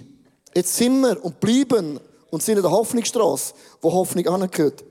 Jetzt 0.56 0.76
sind 0.76 1.02
wir 1.02 1.24
und 1.24 1.40
bleiben 1.40 2.00
und 2.32 2.42
sind 2.42 2.58
in 2.58 2.64
der 2.64 2.72
Hoffnungsstraße, 2.72 3.54
wo 3.82 3.94
Hoffnung 3.94 4.26
angehört. 4.28 4.84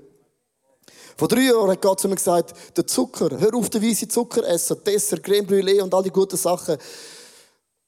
Vor 1.16 1.28
drei 1.28 1.45
Jahren 1.45 1.71
hat 1.71 1.80
Gott 1.80 1.99
zu 1.99 2.09
mir 2.09 2.14
gesagt, 2.14 2.54
der 2.76 2.87
Zucker, 2.87 3.30
hör 3.40 3.54
auf, 3.54 3.71
den 3.71 3.83
weißen 3.83 4.11
Zucker 4.11 4.47
essen, 4.47 4.76
Dessert, 4.85 5.23
Creme 5.23 5.47
Brûlée 5.47 5.80
und 5.83 5.92
all 5.95 6.02
die 6.02 6.11
guten 6.11 6.37
Sachen. 6.37 6.76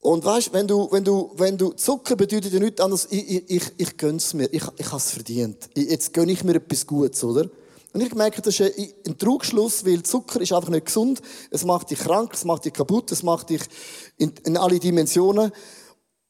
Und 0.01 0.23
weißt, 0.23 0.53
wenn 0.53 0.67
du, 0.67 0.89
wenn 0.91 1.03
du, 1.03 1.31
wenn 1.35 1.57
du, 1.57 1.73
Zucker 1.73 2.15
bedeutet 2.15 2.53
ja 2.53 2.59
nichts 2.59 2.79
anderes, 2.79 3.07
ich, 3.11 3.49
ich, 3.49 3.63
ich, 3.77 3.97
gönn's 3.97 4.33
mir, 4.33 4.45
ich, 4.51 4.63
ich 4.77 4.91
has 4.91 5.11
verdient. 5.11 5.69
Jetzt 5.75 6.13
gönn 6.13 6.29
ich 6.29 6.43
mir 6.43 6.55
etwas 6.55 6.87
Gutes, 6.87 7.23
oder? 7.23 7.49
Und 7.91 8.01
ich 8.01 8.13
merke, 8.13 8.41
das 8.41 8.59
ist 8.59 8.73
ein 9.05 9.17
Trugschluss, 9.17 9.83
weil 9.85 10.03
Zucker 10.03 10.39
ist 10.39 10.53
einfach 10.53 10.69
nicht 10.69 10.85
gesund. 10.85 11.21
Es 11.49 11.65
macht 11.65 11.89
dich 11.89 11.99
krank, 11.99 12.33
es 12.33 12.45
macht 12.45 12.63
dich 12.63 12.73
kaputt, 12.73 13.11
es 13.11 13.23
macht 13.23 13.49
dich 13.49 13.63
in, 14.17 14.31
in 14.45 14.57
alle 14.57 14.79
Dimensionen. 14.79 15.51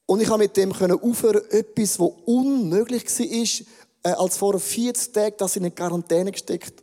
Und 0.06 0.20
ich 0.20 0.28
habe 0.28 0.38
mit 0.38 0.56
dem 0.56 0.72
können 0.72 0.98
aufhören, 1.00 1.42
etwas, 1.50 2.00
was 2.00 2.10
unmöglich 2.24 3.04
war, 3.06 3.66
äh, 4.02 4.16
als 4.16 4.36
vor 4.36 4.58
40 4.58 5.12
Tagen, 5.12 5.36
das 5.38 5.54
in 5.54 5.62
eine 5.62 5.70
Quarantäne 5.70 6.32
gesteckt. 6.32 6.82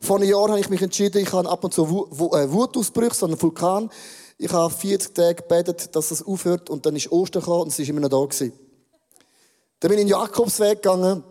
Vor 0.00 0.16
einem 0.16 0.30
Jahr 0.30 0.48
habe 0.48 0.60
ich 0.60 0.70
mich 0.70 0.80
entschieden, 0.80 1.22
ich 1.22 1.32
habe 1.32 1.48
ab 1.48 1.62
und 1.64 1.74
zu 1.74 1.82
äh, 1.84 2.50
Wutausbrüche, 2.50 3.14
so 3.14 3.26
einen 3.26 3.40
Vulkan. 3.40 3.90
Ich 4.38 4.52
habe 4.52 4.72
40 4.72 5.14
Tage 5.14 5.42
gebetet, 5.42 5.94
dass 5.96 6.10
es 6.10 6.24
aufhört 6.24 6.68
und 6.68 6.84
dann 6.84 6.96
ist 6.96 7.10
Ostern 7.10 7.42
gekommen 7.42 7.62
und 7.62 7.68
es 7.68 7.78
ist 7.78 7.88
immer 7.88 8.00
noch 8.00 8.10
da 8.10 8.24
gewesen. 8.24 8.52
Dann 9.80 9.88
bin 9.88 9.98
ich 9.98 10.02
in 10.02 10.08
den 10.08 10.18
Jakobsweg 10.18 10.82
gegangen 10.82 11.24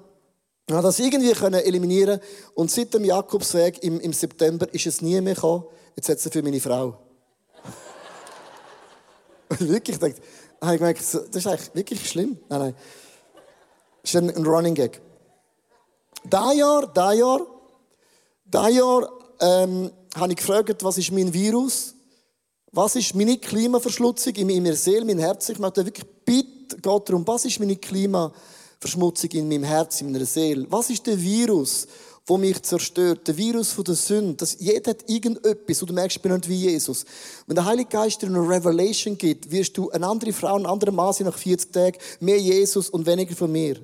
ich 0.67 0.74
habe 0.74 0.81
das 0.81 0.97
irgendwie 0.97 1.31
können 1.33 1.62
eliminieren 1.62 2.19
und 2.55 2.71
seit 2.71 2.91
dem 2.93 3.05
Jakobsweg 3.05 3.83
im, 3.83 4.00
im 4.00 4.13
September 4.13 4.67
ist 4.74 4.88
es 4.88 5.00
nie 5.00 5.21
mehr 5.21 5.35
gekommen. 5.35 5.65
Jetzt 5.95 6.09
hat 6.09 6.17
es 6.17 6.27
für 6.27 6.41
meine 6.41 6.59
Frau. 6.59 6.97
wirklich 9.59 10.00
gedacht, 10.00 10.19
habe 10.59 10.74
ich 10.74 10.79
gemerkt, 10.79 11.01
das 11.01 11.13
ist 11.13 11.47
eigentlich 11.47 11.75
wirklich 11.75 12.09
schlimm. 12.09 12.39
Nein, 12.50 12.59
nein. 12.59 12.75
Das 14.01 14.12
ist 14.12 14.15
ein, 14.15 14.35
ein 14.35 14.43
Running 14.43 14.74
Gag. 14.74 15.01
Da 16.24 16.51
Jahr, 16.51 16.88
da 16.88 17.13
Jahr, 17.13 17.45
da 18.45 18.67
Jahr 18.67 19.07
ähm, 19.41 19.91
habe 20.15 20.31
ich 20.31 20.38
gefragt, 20.38 20.83
was 20.83 20.97
ist 20.97 21.12
mein 21.12 21.31
Virus? 21.31 21.93
Was 22.75 22.96
ist 22.98 23.15
meine 23.15 23.38
Klimaverschmutzung 23.38 24.36
in 24.36 24.48
meiner 24.48 24.75
Seele, 24.75 25.05
mein 25.05 25.17
Herz? 25.17 25.50
Ich 25.50 25.60
möchte 25.60 25.86
wirklich 25.86 26.05
bitte 26.25 26.77
Gott 26.82 27.10
darum, 27.10 27.25
was 27.25 27.46
ist 27.46 27.60
meine 27.60 27.77
Klimaverschmutzung? 27.77 28.55
Verschmutzung 28.79 29.32
in 29.32 29.48
meinem 29.48 29.63
Herz, 29.63 30.01
in 30.01 30.12
meiner 30.12 30.25
Seele? 30.25 30.67
Was 30.70 30.89
ist 30.89 31.08
der 31.08 31.20
Virus, 31.20 31.88
wo 32.27 32.38
mich 32.38 32.62
zerstört? 32.62 33.27
Der 33.27 33.36
Virus 33.36 33.72
von 33.72 33.84
der 33.84 33.96
Sünde. 33.96 34.36
Dass 34.36 34.58
jeder 34.60 34.91
hat 34.91 35.10
irgendetwas, 35.10 35.82
und 35.82 35.89
du 35.89 35.94
merkst, 35.94 36.17
ich 36.17 36.22
bin 36.22 36.34
nicht 36.34 36.48
wie 36.48 36.55
Jesus. 36.55 37.05
Wenn 37.48 37.55
der 37.55 37.65
Heilige 37.65 37.89
Geist 37.89 38.22
dir 38.22 38.27
eine 38.27 38.39
Revelation 38.39 39.17
gibt, 39.17 39.50
wirst 39.50 39.77
du 39.77 39.89
eine 39.89 40.05
andere 40.05 40.34
Frau, 40.34 40.55
ein 40.55 40.65
anderer 40.65 40.91
Mann 40.91 41.13
sein 41.13 41.25
nach 41.25 41.38
40 41.38 41.72
Tagen, 41.72 41.98
mehr 42.20 42.39
Jesus 42.39 42.89
und 42.89 43.05
weniger 43.05 43.36
von 43.36 43.51
mir. 43.51 43.77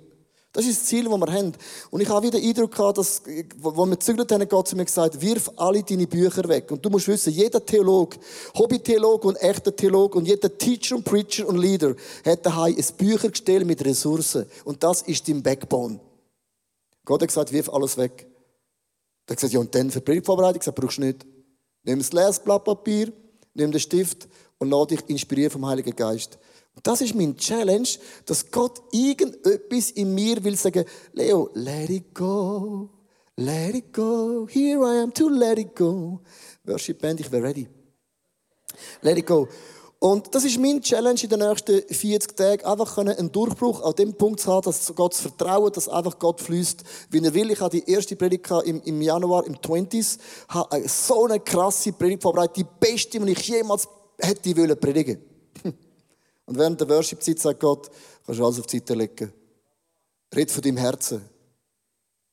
Das 0.53 0.65
ist 0.65 0.81
das 0.81 0.88
Ziel, 0.88 1.05
das 1.05 1.17
wir 1.17 1.31
haben. 1.31 1.53
Und 1.91 2.01
ich 2.01 2.10
habe 2.10 2.27
wieder 2.27 2.38
den 2.38 2.50
Eindruck 2.50 2.75
gehabt, 2.75 2.98
dass, 2.98 3.22
wo 3.58 3.86
wir 3.86 3.96
gezügelt 3.96 4.31
haben, 4.34 4.48
Gott 4.50 4.67
zu 4.67 4.75
mir 4.75 4.84
gesagt, 4.84 5.22
wirf 5.22 5.50
alle 5.55 5.81
deine 5.81 6.08
Bücher 6.08 6.48
weg. 6.50 6.70
Und 6.72 6.84
du 6.84 6.89
musst 6.89 7.08
wissen, 7.08 7.31
jeder 7.31 7.65
Theolog, 7.65 8.17
Hobby-Theolog 8.58 9.24
und 9.24 9.38
echter 9.38 9.74
Theolog 9.74 10.15
und 10.15 10.27
jeder 10.27 10.58
Teacher 10.58 10.98
und 10.98 11.05
Preacher 11.05 11.48
und 11.48 11.58
Leader 11.58 11.96
hat 12.25 12.46
daheim 12.46 12.75
ein 12.75 12.86
Büchergestell 12.98 13.63
mit 13.63 13.84
Ressourcen. 13.86 14.46
Und 14.65 14.84
das 14.84 15.03
ist 15.03 15.25
dein 15.29 15.41
Backbone. 15.41 16.01
Gott 17.05 17.22
hat 17.22 17.29
gesagt, 17.29 17.53
wirf 17.53 17.70
alles 17.70 17.96
weg. 17.98 18.27
Er 19.27 19.31
hat 19.31 19.38
gesagt, 19.38 19.53
ja, 19.53 19.60
und 19.62 19.74
dann 19.74 19.89
für 19.89 20.00
die 20.00 20.05
Predigtvorbereitung? 20.05 20.62
Ich 20.65 20.75
brauchst 20.75 20.98
du 20.98 21.03
nicht. 21.03 21.25
Nimm 21.84 22.00
das 22.00 22.12
Lesblatt 22.12 22.65
Papier, 22.65 23.13
nimm 23.53 23.72
den 23.72 23.79
Stift 23.79 24.27
und 24.60 24.70
lass 24.70 24.88
dich 24.88 25.00
inspirieren 25.08 25.51
vom 25.51 25.65
Heiligen 25.65 25.96
Geist. 25.96 26.38
Das 26.84 27.01
ist 27.01 27.16
mein 27.16 27.36
Challenge, 27.38 27.88
dass 28.25 28.50
Gott 28.50 28.82
irgendetwas 28.92 29.92
in 29.92 30.16
mir 30.16 30.44
will 30.44 30.58
sagen, 30.58 30.86
Leo, 31.13 31.50
let 31.54 31.90
it 31.90 32.13
go, 32.13 32.90
let 33.36 33.75
it 33.75 33.94
go, 33.94 34.48
here 34.50 34.80
I 34.80 35.01
am 35.04 35.13
to 35.13 35.30
let 35.30 35.60
it 35.60 35.75
go. 35.75 36.22
Worship 36.66 37.01
Band, 37.01 37.20
ich 37.20 37.32
wäre 37.32 37.44
ready. 37.44 37.68
Let 39.01 39.18
it 39.18 39.28
go. 39.28 39.48
Und 40.04 40.34
das 40.34 40.46
ist 40.46 40.58
mein 40.60 40.82
Challenge 40.82 41.20
in 41.22 41.30
den 41.30 41.40
nächsten 41.48 41.84
40 41.94 42.36
Tagen, 42.36 42.66
einfach 42.66 42.98
einen 42.98 43.32
Durchbruch 43.32 43.84
an 43.84 43.94
dem 43.94 44.16
Punkt 44.16 44.40
zu 44.40 44.51
haben, 44.51 44.63
dass 44.63 44.92
Gott 44.96 45.13
zu 45.13 45.30
vertrauen, 45.30 45.72
dass 45.72 45.88
einfach 45.88 46.18
Gott 46.18 46.42
fließt, 46.42 46.84
wie 47.12 47.24
er 47.24 47.32
will. 47.36 47.51
Ich 47.51 47.60
habe 47.60 47.80
die 47.80 47.88
erste 47.88 48.16
Predigt 48.16 48.50
im, 48.66 48.82
im 48.82 49.00
Januar, 49.00 49.46
im 49.46 49.58
20s, 49.58 50.18
habe 50.48 50.90
so 50.90 51.25
eine 51.25 51.40
krasse 51.40 51.94
Predigt 51.94 52.24
vorbereitet, 52.24 52.58
die 52.58 52.66
beste, 52.80 53.20
die 53.20 53.32
ich 53.32 53.48
jemals 53.48 53.88
hätte 54.18 54.75
predigen 54.75 55.22
wollen. 55.63 55.78
Und 56.51 56.58
während 56.58 56.81
der 56.81 56.89
Worship-Zeit 56.89 57.39
sagt 57.39 57.62
Gott, 57.62 57.89
kannst 58.25 58.38
du 58.38 58.43
alles 58.46 58.60
auf 58.60 58.67
die 58.67 58.79
Seite 58.79 58.93
legen. 58.93 59.31
Red 60.36 60.51
von 60.51 60.62
deinem 60.62 60.75
Herzen. 60.75 61.22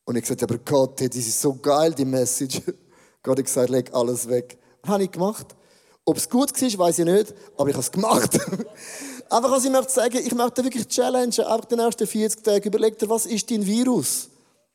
Und 0.05 0.17
ich 0.17 0.23
gesagt, 0.23 0.43
aber 0.43 0.59
Gott, 0.59 1.01
das 1.01 1.15
ist 1.15 1.41
so 1.41 1.55
geil, 1.55 1.95
die 1.95 2.05
Message. 2.05 2.61
Gott 3.23 3.39
hat 3.39 3.45
gesagt, 3.45 3.71
leg 3.71 3.95
alles 3.95 4.29
weg. 4.29 4.59
Das 4.83 4.91
habe 4.91 5.05
ich 5.05 5.13
gemacht. 5.13 5.55
Ob 6.05 6.17
es 6.17 6.29
gut 6.29 6.51
war, 6.51 6.87
weiß 6.87 6.99
ich 6.99 7.05
nicht, 7.05 7.33
aber 7.57 7.69
ich 7.69 7.75
habe 7.77 7.85
es 7.85 7.93
gemacht. 7.93 8.35
einfach, 9.31 9.51
was 9.53 9.65
ich 9.65 9.71
möchte 9.71 9.93
sagen, 9.93 10.19
ich 10.19 10.35
möchte 10.35 10.65
wirklich 10.65 10.89
challengen, 10.89 11.31
einfach 11.39 11.67
die 11.67 11.77
nächsten 11.77 12.07
40 12.09 12.43
Tage, 12.43 12.69
überleg 12.69 12.99
dir, 12.99 13.09
was 13.09 13.25
ist 13.25 13.49
dein 13.49 13.65
Virus? 13.65 14.31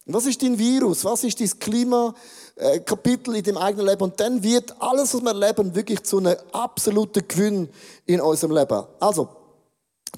Was 0.05 0.25
ist 0.25 0.41
dein 0.41 0.59
Virus? 0.59 1.05
Was 1.05 1.23
ist 1.23 1.39
dein 1.39 1.59
Klimakapitel 1.59 3.35
in 3.35 3.43
deinem 3.43 3.57
eigenen 3.57 3.87
Leben? 3.87 4.03
Und 4.03 4.19
dann 4.19 4.43
wird 4.43 4.73
alles, 4.81 5.13
was 5.13 5.21
wir 5.21 5.29
erleben, 5.29 5.73
wirklich 5.73 6.03
zu 6.03 6.17
einem 6.17 6.35
absoluten 6.51 7.25
Gewinn 7.27 7.69
in 8.05 8.19
unserem 8.19 8.55
Leben. 8.55 8.83
Also, 8.99 9.29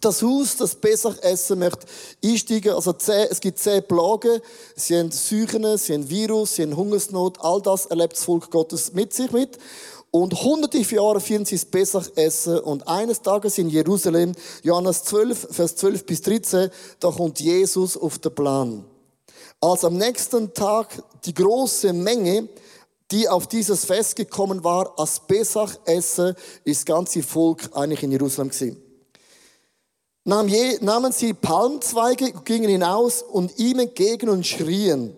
das 0.01 0.21
Haus, 0.21 0.57
das 0.57 0.75
Pesach 0.75 1.17
essen 1.21 1.59
möchte 1.59 1.85
einsteigen. 2.23 2.73
Also 2.73 2.93
es 2.97 3.39
gibt 3.39 3.59
zehn 3.59 3.81
Plagen. 3.87 4.41
Sie 4.75 4.97
haben 4.97 5.11
Seuchen, 5.11 5.77
sie 5.77 5.93
haben 5.93 6.09
Virus, 6.09 6.55
sie 6.55 6.63
haben 6.63 6.75
Hungersnot. 6.75 7.39
All 7.41 7.61
das 7.61 7.85
erlebt 7.85 8.13
das 8.13 8.23
Volk 8.23 8.51
Gottes 8.51 8.91
mit 8.93 9.13
sich 9.13 9.31
mit. 9.31 9.57
Und 10.11 10.33
hunderte 10.43 10.83
von 10.83 10.97
Jahren 10.97 11.21
führen 11.21 11.45
sie 11.45 11.55
das 11.55 11.65
Pesach 11.65 12.09
essen. 12.15 12.59
Und 12.59 12.87
eines 12.87 13.21
Tages 13.21 13.57
in 13.57 13.69
Jerusalem, 13.69 14.33
Johannes 14.63 15.03
12, 15.03 15.47
Vers 15.51 15.75
12 15.77 16.05
bis 16.05 16.21
13, 16.21 16.69
da 16.99 17.11
kommt 17.11 17.39
Jesus 17.39 17.95
auf 17.97 18.17
den 18.19 18.33
Plan. 18.35 18.85
Als 19.65 19.83
am 19.83 19.97
nächsten 19.97 20.53
Tag 20.53 21.01
die 21.25 21.33
große 21.33 21.91
Menge, 21.91 22.47
die 23.09 23.27
auf 23.27 23.47
dieses 23.47 23.83
Fest 23.83 24.15
gekommen 24.15 24.63
war, 24.63 24.93
als 24.99 25.19
Pesach 25.21 25.71
essen, 25.85 26.35
ist 26.63 26.81
das 26.81 26.85
ganze 26.85 27.23
Volk 27.23 27.71
eigentlich 27.73 28.03
in 28.03 28.11
Jerusalem 28.11 28.51
gewesen. 28.51 28.79
Nahmen 30.23 31.11
sie 31.11 31.33
Palmzweige, 31.33 32.31
gingen 32.43 32.69
hinaus 32.69 33.23
und 33.23 33.57
ihm 33.57 33.79
entgegen 33.79 34.29
und 34.29 34.45
schrien, 34.45 35.17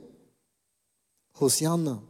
Hosianna, 1.37 2.01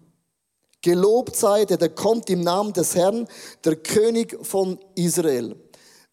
gelobt 0.83 1.35
sei 1.35 1.65
der, 1.65 1.77
der 1.77 1.89
kommt 1.89 2.29
im 2.29 2.41
Namen 2.41 2.71
des 2.71 2.93
Herrn, 2.93 3.27
der 3.63 3.77
König 3.77 4.37
von 4.45 4.77
Israel. 4.93 5.55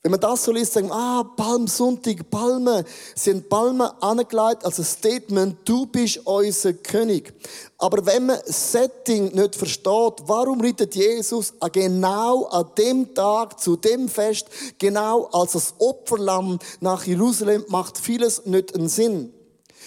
Wenn 0.05 0.11
man 0.11 0.21
das 0.21 0.45
so 0.45 0.53
liest, 0.53 0.75
sagen 0.75 0.89
wir, 0.89 0.95
ah, 0.95 1.25
Palmsonntag, 1.35 2.29
Palme, 2.29 2.85
sind 3.15 3.49
Palmen 3.49 3.89
angelegt 4.03 4.63
als 4.63 4.79
ein 4.79 4.85
Statement, 4.85 5.57
du 5.65 5.87
bist 5.87 6.21
unser 6.27 6.75
König. 6.75 7.33
Aber 7.79 8.05
wenn 8.05 8.27
man 8.27 8.39
das 8.47 8.73
Setting 8.73 9.35
nicht 9.35 9.57
versteht, 9.57 10.13
warum 10.27 10.61
reitet 10.61 10.95
Jesus 10.95 11.55
genau 11.73 12.45
an 12.49 12.67
dem 12.77 13.15
Tag, 13.15 13.59
zu 13.59 13.77
dem 13.77 14.11
Fest, 14.11 14.49
genau 14.79 15.25
als 15.33 15.53
das 15.53 15.73
Opferlamm 15.79 16.59
nach 16.81 17.05
Jerusalem, 17.05 17.65
macht 17.69 17.97
vieles 17.97 18.45
nicht 18.45 18.75
einen 18.75 18.91
Sinn. 18.91 19.33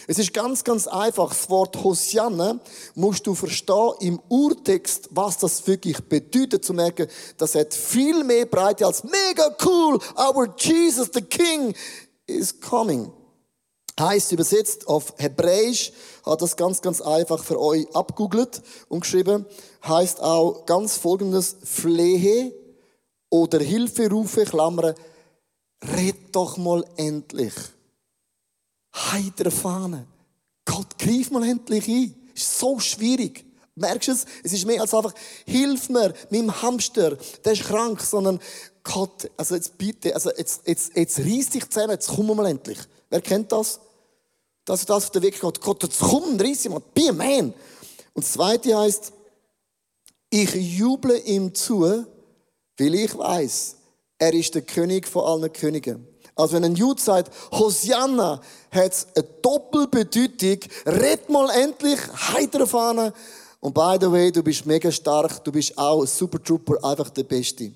Es 0.09 0.17
ist 0.17 0.33
ganz, 0.33 0.63
ganz 0.63 0.87
einfach. 0.87 1.29
Das 1.29 1.49
Wort 1.49 1.83
Hosianna 1.83 2.59
musst 2.95 3.27
du 3.27 3.35
verstehen 3.35 3.91
im 3.99 4.21
Urtext, 4.29 5.09
was 5.11 5.37
das 5.37 5.67
wirklich 5.67 5.99
bedeutet, 6.05 6.63
zu 6.63 6.73
merken, 6.73 7.07
das 7.37 7.55
hat 7.55 7.73
viel 7.73 8.23
mehr 8.23 8.45
Breite 8.45 8.85
als 8.85 9.03
mega 9.03 9.55
cool, 9.65 9.99
our 10.17 10.47
Jesus, 10.57 11.09
the 11.13 11.21
King, 11.21 11.75
is 12.25 12.57
coming. 12.59 13.11
Heißt 13.99 14.31
übersetzt 14.31 14.87
auf 14.87 15.13
Hebräisch, 15.17 15.91
hat 16.25 16.41
das 16.41 16.55
ganz, 16.55 16.81
ganz 16.81 17.01
einfach 17.01 17.43
für 17.43 17.59
euch 17.59 17.93
abgoogelt 17.93 18.61
und 18.87 19.01
geschrieben, 19.01 19.45
heißt 19.85 20.21
auch 20.21 20.65
ganz 20.65 20.95
folgendes, 20.95 21.57
Flehe 21.63 22.53
oder 23.29 23.59
Hilferufe, 23.59 24.45
Klammern, 24.45 24.93
red 25.95 26.33
doch 26.33 26.57
mal 26.57 26.85
endlich 26.95 27.53
heitere 29.11 29.51
Fahne. 29.51 30.07
Gott, 30.65 30.97
greif 30.97 31.31
mal 31.31 31.43
endlich 31.43 31.87
ein. 31.87 32.15
Ist 32.33 32.59
so 32.59 32.79
schwierig. 32.79 33.45
Merkst 33.75 34.07
du 34.07 34.11
es? 34.11 34.25
Es 34.43 34.53
ist 34.53 34.65
mehr 34.65 34.81
als 34.81 34.93
einfach, 34.93 35.13
hilf 35.45 35.89
mir, 35.89 36.13
meinem 36.31 36.61
Hamster, 36.61 37.15
der 37.45 37.53
ist 37.53 37.63
krank, 37.63 38.01
sondern 38.01 38.39
Gott, 38.83 39.29
also 39.37 39.55
jetzt 39.55 39.77
bitte, 39.77 40.13
also 40.15 40.31
jetzt, 40.35 40.61
jetzt, 40.65 40.95
jetzt 40.95 41.19
reiss 41.19 41.49
dich 41.49 41.69
zusammen, 41.69 41.91
jetzt 41.91 42.07
komm 42.07 42.35
mal 42.35 42.47
endlich. 42.47 42.79
Wer 43.09 43.21
kennt 43.21 43.51
das? 43.51 43.79
Dass 44.65 44.85
das 44.85 45.05
auf 45.05 45.11
den 45.11 45.21
Weg 45.21 45.39
geht. 45.39 45.61
Gott, 45.61 45.83
jetzt 45.83 45.99
komm, 45.99 46.39
reiss 46.39 46.63
dich 46.63 46.71
mal, 46.71 46.81
be 46.93 47.09
a 47.09 47.13
man. 47.13 47.53
Und 48.13 48.25
das 48.25 48.33
zweite 48.33 48.75
heißt, 48.75 49.13
ich 50.29 50.53
juble 50.55 51.19
ihm 51.19 51.53
zu, 51.53 51.81
weil 51.81 52.95
ich 52.95 53.17
weiß, 53.17 53.75
er 54.17 54.33
ist 54.33 54.55
der 54.55 54.63
König 54.63 55.07
von 55.07 55.23
allen 55.23 55.53
Königen. 55.53 56.07
Also 56.37 56.53
wenn 56.53 56.63
ein 56.63 56.75
Jude 56.75 57.01
sagt, 57.01 57.31
Hosianna, 57.51 58.39
hat 58.71 58.91
es 58.91 59.07
eine 59.15 59.25
Doppelbedeutung. 59.41 60.59
Red 60.85 61.29
mal 61.29 61.49
endlich, 61.49 61.99
heitere 62.33 62.67
Fahne. 62.67 63.13
Und 63.59 63.73
by 63.73 63.97
the 63.99 64.11
way, 64.11 64.31
du 64.31 64.43
bist 64.43 64.65
mega 64.65 64.91
stark, 64.91 65.43
du 65.43 65.51
bist 65.51 65.77
auch 65.77 66.01
ein 66.01 66.07
Super 66.07 66.41
Trooper, 66.41 66.83
einfach 66.83 67.09
der 67.09 67.23
Beste. 67.23 67.71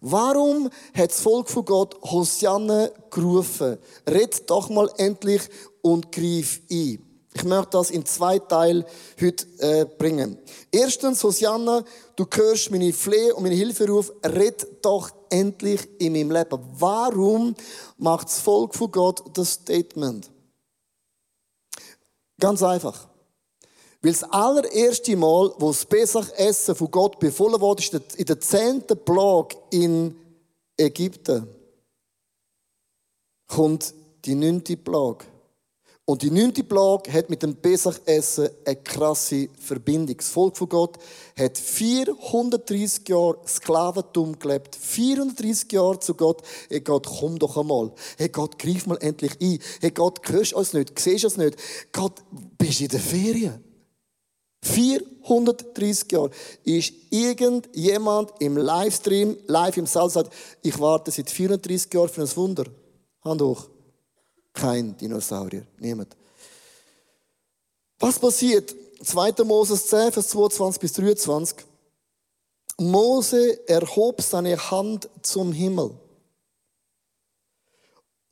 Warum 0.00 0.68
hat 0.92 1.10
das 1.10 1.20
Volk 1.20 1.48
von 1.48 1.64
Gott 1.64 1.96
Hosianna 2.02 2.90
gerufen? 3.10 3.78
Red 4.06 4.50
doch 4.50 4.68
mal 4.68 4.90
endlich 4.98 5.42
und 5.82 6.10
greif 6.10 6.60
ein. 6.70 6.98
Ich 7.36 7.44
möchte 7.44 7.70
das 7.72 7.90
in 7.90 8.06
zwei 8.06 8.38
Teilen 8.38 8.84
heute 9.20 9.46
äh, 9.58 9.84
bringen. 9.84 10.38
Erstens, 10.70 11.22
Hosianna, 11.24 11.84
du 12.14 12.26
hörst 12.32 12.70
meine 12.70 12.92
Flehe 12.92 13.34
und 13.34 13.42
meine 13.42 13.56
Hilferuf, 13.56 14.12
red 14.24 14.66
doch 14.82 15.10
endlich 15.30 15.88
in 15.98 16.12
meinem 16.12 16.30
Leben. 16.30 16.58
Warum 16.72 17.54
macht 17.98 18.28
das 18.28 18.40
Volk 18.40 18.74
von 18.74 18.90
Gott 18.90 19.22
das 19.36 19.52
Statement? 19.52 20.30
Ganz 22.38 22.62
einfach. 22.62 23.08
Weil 24.02 24.12
das 24.12 24.22
allererste 24.24 25.16
Mal, 25.16 25.54
wo 25.58 25.68
das 25.68 25.86
Pesach-Essen 25.86 26.74
von 26.74 26.90
Gott 26.90 27.18
befohlen 27.18 27.60
wurde, 27.60 27.82
ist 27.82 27.94
in 28.16 28.26
der 28.26 28.40
zehnten 28.40 29.02
Plage 29.02 29.56
in 29.70 30.14
Ägypten. 30.76 31.48
Kommt 33.46 33.94
die 34.24 34.34
neunte 34.34 34.76
Plage. 34.76 35.24
Und 36.06 36.20
die 36.20 36.30
neunte 36.30 36.62
Plage 36.62 37.10
hat 37.10 37.30
mit 37.30 37.42
dem 37.42 37.56
Pesach-Essen 37.56 38.50
eine 38.66 38.76
krasse 38.76 39.48
Verbindung. 39.58 40.18
Das 40.18 40.28
Volk 40.28 40.58
von 40.58 40.68
Gott 40.68 40.98
hat 41.38 41.56
430 41.56 43.08
Jahre 43.08 43.38
Sklaventum 43.46 44.38
gelebt. 44.38 44.76
430 44.76 45.72
Jahre 45.72 45.98
zu 46.00 46.12
Gott. 46.12 46.42
Hey 46.68 46.80
Gott, 46.80 47.06
komm 47.06 47.38
doch 47.38 47.56
einmal. 47.56 47.90
Hey 48.18 48.28
Gott, 48.28 48.58
greif 48.58 48.86
mal 48.86 48.98
endlich 49.00 49.32
ein. 49.40 49.58
Hey 49.80 49.92
Gott, 49.92 50.20
hörst 50.28 50.52
du 50.52 50.56
uns 50.58 50.74
nicht? 50.74 50.98
Siehst 50.98 51.24
du 51.24 51.28
uns 51.28 51.38
nicht? 51.38 51.56
Gott, 51.90 52.22
bist 52.58 52.80
du 52.80 52.84
in 52.84 52.90
der 52.90 53.00
Ferien? 53.00 53.64
430 54.62 56.12
Jahre 56.12 56.30
ist 56.64 56.92
irgendjemand 57.08 58.30
im 58.40 58.58
Livestream, 58.58 59.38
live 59.46 59.78
im 59.78 59.86
Saal, 59.86 60.10
sagt, 60.10 60.34
ich 60.60 60.78
warte 60.78 61.10
seit 61.10 61.30
430 61.30 61.94
Jahren 61.94 62.08
für 62.10 62.22
ein 62.22 62.36
Wunder. 62.36 62.64
Hand 63.22 63.40
hoch. 63.40 63.73
Kein 64.54 64.96
Dinosaurier. 64.96 65.66
Niemand. 65.78 66.16
Was 67.98 68.18
passiert? 68.18 68.74
2. 69.02 69.44
Moses 69.44 69.86
10, 69.88 70.12
Vers 70.12 70.28
22 70.28 70.80
bis 70.80 70.92
23. 70.94 71.66
Mose 72.78 73.68
erhob 73.68 74.22
seine 74.22 74.56
Hand 74.70 75.08
zum 75.22 75.52
Himmel. 75.52 75.90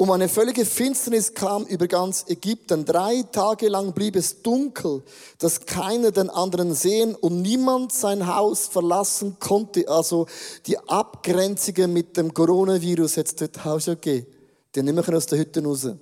Um 0.02 0.10
eine 0.10 0.28
völlige 0.28 0.64
Finsternis 0.64 1.32
kam 1.32 1.64
über 1.66 1.86
ganz 1.86 2.24
Ägypten. 2.26 2.84
Drei 2.84 3.22
Tage 3.30 3.68
lang 3.68 3.92
blieb 3.92 4.16
es 4.16 4.42
dunkel, 4.42 5.04
dass 5.38 5.64
keiner 5.64 6.10
den 6.10 6.28
anderen 6.28 6.74
sehen 6.74 7.14
und 7.14 7.40
niemand 7.40 7.92
sein 7.92 8.26
Haus 8.26 8.66
verlassen 8.66 9.36
konnte. 9.38 9.88
Also 9.88 10.26
die 10.66 10.76
Abgrenzungen 10.76 11.92
mit 11.92 12.16
dem 12.16 12.34
Coronavirus 12.34 13.16
es 13.16 13.36
dort 13.36 13.82
schon 13.82 13.94
gegeben. 13.94 14.26
Die 14.74 14.82
nicht 14.82 14.94
mehr 14.94 15.16
aus 15.16 15.26
der 15.26 15.38
Hütte 15.38 15.62
raus. 15.62 16.00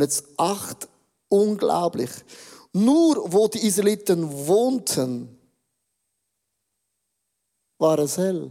Jetzt 0.00 0.24
acht, 0.36 0.88
unglaublich. 1.28 2.10
Nur 2.72 3.32
wo 3.32 3.48
die 3.48 3.66
Israeliten 3.66 4.46
wohnten, 4.46 5.38
war 7.78 7.98
es 7.98 8.18
hell. 8.18 8.50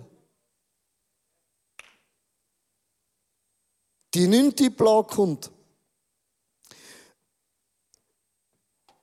Die 4.13 4.27
neunte 4.27 4.71
Plage 4.71 5.15
kommt. 5.15 5.51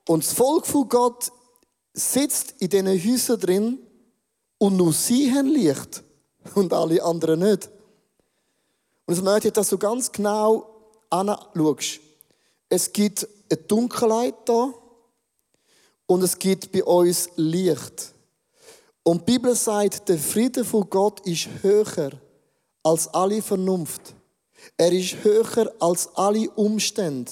Und 0.09 0.25
das 0.25 0.33
Volk 0.33 0.67
von 0.67 0.88
Gott 0.88 1.33
sitzt 1.93 2.55
in 2.61 2.69
diesen 2.69 2.88
Häusern 2.88 3.41
drin 3.41 3.79
und 4.59 4.76
nur 4.76 4.93
sie 4.93 5.33
haben 5.33 5.49
Licht 5.49 6.03
und 6.55 6.73
alle 6.73 7.03
anderen 7.03 7.41
nicht. 7.41 7.71
Und 9.07 9.15
es 9.15 9.23
möchte 9.23 9.53
dass 9.53 9.69
du 9.69 9.79
ganz 9.79 10.11
genau 10.11 10.69
anschaust. 11.11 12.00
Es 12.68 12.92
gibt 12.92 13.29
eine 13.50 13.61
Dunkelheit 13.62 14.35
da 14.44 14.72
und 16.07 16.22
es 16.22 16.38
gibt 16.38 16.72
bei 16.72 16.83
uns 16.83 17.29
Licht. 17.37 18.12
Und 19.05 19.20
die 19.20 19.33
Bibel 19.33 19.55
sagt, 19.55 20.09
der 20.09 20.18
Friede 20.18 20.64
von 20.64 20.88
Gott 20.90 21.20
ist 21.26 21.48
höher 21.62 22.11
als 22.83 23.07
alle 23.09 23.40
Vernunft. 23.40 24.14
Er 24.76 24.90
ist 24.90 25.22
höher 25.22 25.72
als 25.79 26.09
alle 26.16 26.50
Umstände. 26.50 27.31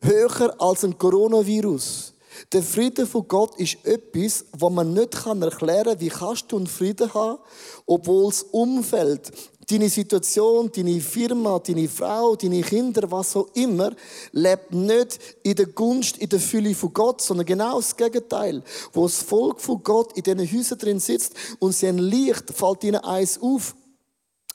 Höher 0.00 0.54
als 0.60 0.84
ein 0.84 0.96
Coronavirus. 0.96 2.14
Der 2.52 2.62
Friede 2.62 3.06
von 3.06 3.26
Gott 3.26 3.56
ist 3.58 3.84
etwas, 3.84 4.44
was 4.52 4.72
man 4.72 4.92
nicht 4.94 5.14
erklären 5.26 5.84
kann. 5.84 6.00
Wie 6.00 6.08
kannst 6.08 6.50
du 6.50 6.56
einen 6.56 6.66
Frieden 6.66 7.12
haben, 7.12 7.38
obwohl 7.86 8.26
das 8.26 8.42
Umfeld, 8.44 9.30
deine 9.70 9.88
Situation, 9.88 10.70
deine 10.74 11.00
Firma, 11.00 11.58
deine 11.58 11.88
Frau, 11.88 12.36
deine 12.36 12.62
Kinder, 12.62 13.10
was 13.10 13.36
auch 13.36 13.48
immer, 13.54 13.92
lebt 14.32 14.72
nicht 14.72 15.18
in 15.42 15.54
der 15.54 15.66
Gunst, 15.66 16.18
in 16.18 16.28
der 16.28 16.40
Fülle 16.40 16.74
von 16.74 16.92
Gott, 16.92 17.20
sondern 17.20 17.46
genau 17.46 17.76
das 17.76 17.96
Gegenteil. 17.96 18.62
Wo 18.92 19.04
das 19.04 19.18
Volk 19.18 19.60
von 19.60 19.82
Gott 19.82 20.16
in 20.16 20.22
diesen 20.22 20.58
Häusern 20.58 20.78
drin 20.78 21.00
sitzt 21.00 21.34
und 21.58 21.72
sie 21.72 21.88
ein 21.88 21.98
Licht, 21.98 22.50
fällt 22.52 22.84
ihnen 22.84 22.96
eins 22.96 23.40
auf. 23.40 23.74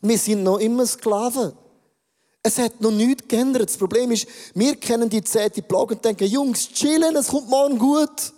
Wir 0.01 0.17
sind 0.17 0.43
noch 0.43 0.59
immer 0.59 0.85
Sklaven. 0.85 1.53
Es 2.43 2.57
hat 2.59 2.79
noch 2.79 2.91
nichts 2.91 3.27
geändert. 3.27 3.69
Das 3.69 3.77
Problem 3.77 4.11
ist, 4.11 4.27
wir 4.53 4.75
kennen 4.75 5.09
die 5.09 5.23
zehnte 5.23 5.61
Plage 5.61 5.95
und 5.95 6.05
denken, 6.05 6.25
Jungs, 6.25 6.69
chillen, 6.69 7.15
es 7.15 7.27
kommt 7.27 7.49
morgen 7.49 7.77
gut. 7.77 8.33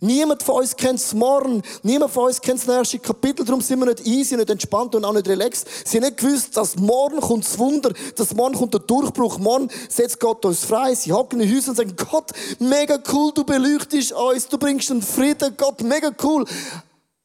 Niemand 0.00 0.42
von 0.42 0.56
uns 0.56 0.76
kennt 0.76 1.00
es 1.00 1.12
morgen. 1.12 1.62
Niemand 1.82 2.12
von 2.12 2.26
uns 2.26 2.40
kennt 2.40 2.60
das 2.60 2.66
nächste 2.66 2.98
Kapitel. 3.00 3.44
Darum 3.44 3.60
sind 3.60 3.80
wir 3.80 3.86
nicht 3.86 4.06
easy, 4.06 4.36
nicht 4.36 4.50
entspannt 4.50 4.94
und 4.94 5.04
auch 5.04 5.12
nicht 5.12 5.28
relaxed. 5.28 5.66
Sie 5.84 5.96
haben 5.96 6.04
nicht 6.04 6.18
gewusst, 6.18 6.56
dass 6.56 6.76
morgen 6.76 7.20
kommt 7.20 7.44
das 7.44 7.58
Wunder, 7.58 7.92
dass 8.14 8.34
morgen 8.34 8.54
kommt 8.54 8.74
der 8.74 8.80
Durchbruch. 8.80 9.38
Morgen 9.38 9.68
setzt 9.88 10.20
Gott 10.20 10.44
uns 10.44 10.64
frei. 10.64 10.94
Sie 10.94 11.12
hocken 11.12 11.40
in 11.40 11.52
Häusern 11.52 11.70
und 11.70 11.76
sagen, 11.76 11.96
Gott, 12.10 12.30
mega 12.60 12.98
cool, 13.12 13.32
du 13.34 13.42
beleuchtest 13.42 14.12
uns, 14.12 14.46
du 14.48 14.56
bringst 14.56 14.90
den 14.90 15.02
Frieden. 15.02 15.54
Gott, 15.56 15.82
mega 15.82 16.12
cool. 16.22 16.44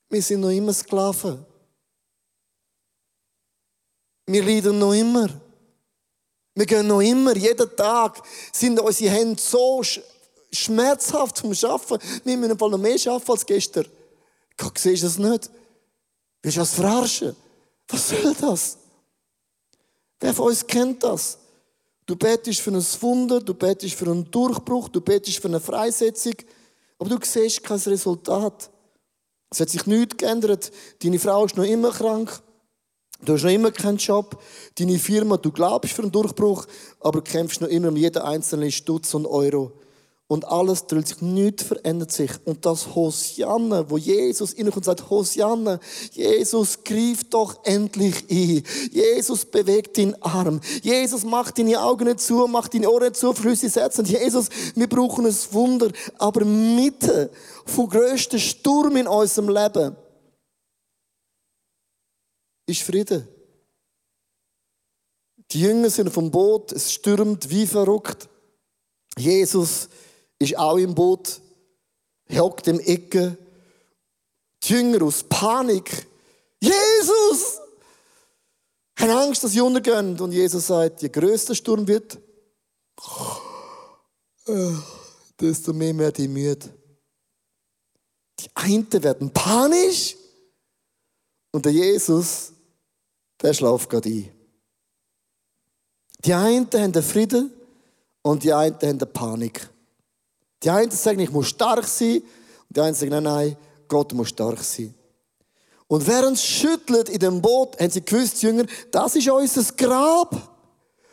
Wir 0.10 0.22
sind 0.22 0.42
noch 0.42 0.50
immer 0.50 0.74
Sklaven. 0.74 1.46
Wir 4.26 4.44
leiden 4.44 4.80
noch 4.80 4.94
immer. 4.94 5.30
Wir 6.56 6.68
gehen 6.68 6.86
noch 6.86 7.02
immer, 7.02 7.36
jeden 7.36 7.76
Tag 7.76 8.22
sind 8.52 8.80
unsere 8.80 9.12
Hände 9.12 9.42
so 9.42 9.82
schmerzhaft 10.54 11.38
zum 11.38 11.54
Schaffen. 11.54 11.98
Wir 12.24 12.38
müssen 12.38 12.58
noch 12.58 12.78
mehr 12.78 12.98
schaffen 12.98 13.32
als 13.32 13.46
gestern. 13.46 13.86
Gott, 14.58 14.78
siehst 14.78 15.04
du 15.04 15.08
das 15.08 15.18
nicht? 15.18 15.50
Willst 16.42 16.58
du 16.58 16.62
das 16.62 16.74
verarschen? 16.76 17.36
Was 17.88 18.10
soll 18.10 18.36
das? 18.40 18.78
Wer 20.20 20.34
von 20.34 20.48
uns 20.48 20.66
kennt 20.66 21.04
das? 21.04 21.38
Du 22.06 22.16
betest 22.16 22.62
für 22.62 22.72
ein 22.72 22.86
Wunder, 23.02 23.40
du 23.40 23.54
betest 23.54 23.96
für 23.96 24.06
einen 24.06 24.30
Durchbruch, 24.30 24.90
du 24.90 25.02
betest 25.02 25.40
für 25.40 25.48
eine 25.48 25.60
Freisetzung, 25.60 26.36
aber 27.00 27.10
du 27.10 27.18
siehst 27.26 27.64
kein 27.64 27.80
Resultat. 27.80 28.70
Es 29.50 29.60
hat 29.60 29.70
sich 29.70 29.86
nichts 29.86 30.18
geändert. 30.18 30.72
Deine 31.02 31.20
Frau 31.20 31.46
ist 31.46 31.56
noch 31.56 31.64
immer 31.64 31.92
krank. 31.92 32.42
Du 33.22 33.34
hast 33.34 33.44
noch 33.44 33.52
immer 33.52 33.72
keinen 33.72 33.98
Job. 33.98 34.42
Deine 34.76 35.00
Firma, 35.00 35.38
du 35.38 35.52
glaubst 35.52 35.94
für 35.94 36.02
einen 36.02 36.12
Durchbruch, 36.12 36.66
aber 37.00 37.24
kämpfst 37.24 37.62
noch 37.62 37.70
immer 37.70 37.90
um 37.90 37.96
jeden 37.96 38.22
einzelnen 38.22 38.72
Stutz 38.72 39.14
und 39.14 39.26
Euro. 39.26 39.72
Und 40.28 40.46
alles 40.46 40.88
dreht 40.88 41.08
sich, 41.08 41.22
nichts 41.22 41.64
verändert 41.64 42.12
sich. 42.12 42.32
Und 42.46 42.66
das 42.66 42.96
Hosianna, 42.96 43.90
wo 43.90 43.98
Jesus 43.98 44.54
innerkommt 44.54 44.88
und 44.88 44.98
sagt, 44.98 45.10
Hosianna, 45.10 45.80
Jesus 46.12 46.84
greift 46.84 47.34
doch 47.34 47.64
endlich 47.66 48.24
ein. 48.32 48.64
Jesus 48.92 49.46
bewegt 49.46 49.98
den 49.98 50.20
Arm. 50.24 50.62
Jesus 50.82 51.24
macht 51.24 51.60
deine 51.60 51.82
Augen 51.82 52.06
nicht 52.06 52.22
zu, 52.22 52.48
macht 52.48 52.74
deine 52.74 52.90
Ohren 52.90 53.10
nicht 53.10 53.18
zu, 53.18 53.34
Flüsse 53.34 53.70
setzen. 53.70 54.06
Jesus, 54.06 54.50
wir 54.76 54.88
brauchen 54.88 55.26
ein 55.26 55.36
Wunder. 55.52 55.92
Aber 56.18 56.46
mitten 56.46 57.30
vom 57.66 57.90
grössten 57.90 58.40
Sturm 58.40 58.96
in 58.96 59.08
unserem 59.08 59.50
Leben 59.50 59.96
ist 62.66 62.82
Frieden. 62.82 63.28
Die 65.52 65.60
Jünger 65.62 65.90
sind 65.90 66.10
vom 66.10 66.32
Boot, 66.32 66.72
es 66.72 66.92
stürmt 66.94 67.50
wie 67.50 67.68
verrückt. 67.68 68.30
Jesus 69.18 69.90
ist 70.44 70.58
auch 70.58 70.78
im 70.78 70.94
Boot, 70.94 71.42
hockt 72.32 72.68
im 72.68 72.80
Ecke. 72.80 73.38
Die 74.64 74.74
Jünger 74.74 75.04
aus 75.04 75.24
Panik. 75.24 76.08
Jesus! 76.62 77.60
Haben 79.00 79.12
Angst, 79.12 79.44
dass 79.44 79.52
sie 79.52 79.62
untergehen. 79.62 80.20
Und 80.20 80.32
Jesus 80.32 80.68
sagt, 80.68 81.02
je 81.02 81.10
größer 81.10 81.48
der 81.48 81.56
Sturm 81.56 81.88
wird, 81.88 82.18
desto 85.40 85.74
mehr 85.74 85.98
werden 85.98 86.16
die 86.16 86.28
müde. 86.28 86.70
Die 88.40 88.50
einen 88.56 89.04
werden 89.04 89.32
panisch 89.32 90.16
und 91.52 91.66
der 91.66 91.72
Jesus, 91.72 92.52
der 93.42 93.54
schlaft 93.54 93.90
gerade 93.90 94.10
ein. 94.10 94.32
Die 96.26 96.34
einen 96.34 96.70
haben 96.74 96.92
den 96.92 97.04
Frieden 97.04 97.52
und 98.22 98.44
die 98.44 98.54
einen 98.54 98.76
haben 98.82 99.00
die 99.00 99.06
Panik. 99.06 99.70
Die 100.64 100.70
einen 100.70 100.92
sagen, 100.92 101.20
ich 101.20 101.32
muss 101.32 101.48
stark 101.48 101.86
sein. 101.86 102.18
Und 102.18 102.24
die 102.70 102.80
anderen 102.80 102.96
sagen, 102.96 103.12
nein, 103.12 103.24
nein, 103.24 103.58
Gott 103.88 104.14
muss 104.14 104.30
stark 104.30 104.64
sein. 104.64 104.94
Und 105.88 106.08
während 106.08 106.38
es 106.38 106.44
schüttelt 106.44 107.10
in 107.10 107.20
dem 107.20 107.42
Boot, 107.42 107.80
haben 107.80 107.92
sie 107.92 108.04
gewusst, 108.04 108.42
die 108.42 108.48
Jünger, 108.48 108.66
das 108.92 109.16
ist 109.16 109.30
unser 109.30 109.64
Grab. 109.76 110.54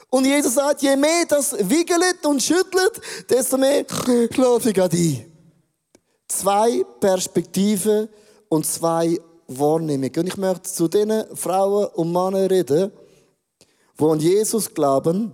Und 0.08 0.24
Jesus 0.24 0.54
sagt, 0.54 0.82
je 0.82 0.96
mehr 0.96 1.24
das 1.28 1.52
wiegelt 1.68 2.24
und 2.24 2.42
schüttelt, 2.42 3.00
desto 3.28 3.56
mehr 3.56 3.84
schlafe 4.32 4.70
ich 4.70 4.80
ein. 4.80 5.32
Zwei 6.26 6.84
Perspektiven 7.00 8.08
und 8.48 8.66
zwei 8.66 9.20
Wahrnehmungen. 9.46 10.18
Und 10.18 10.26
ich 10.26 10.36
möchte 10.36 10.62
zu 10.62 10.88
den 10.88 11.24
Frauen 11.36 11.86
und 11.94 12.12
Männern 12.12 12.46
reden, 12.46 12.92
die 13.98 14.04
an 14.04 14.20
Jesus 14.20 14.72
glauben, 14.72 15.32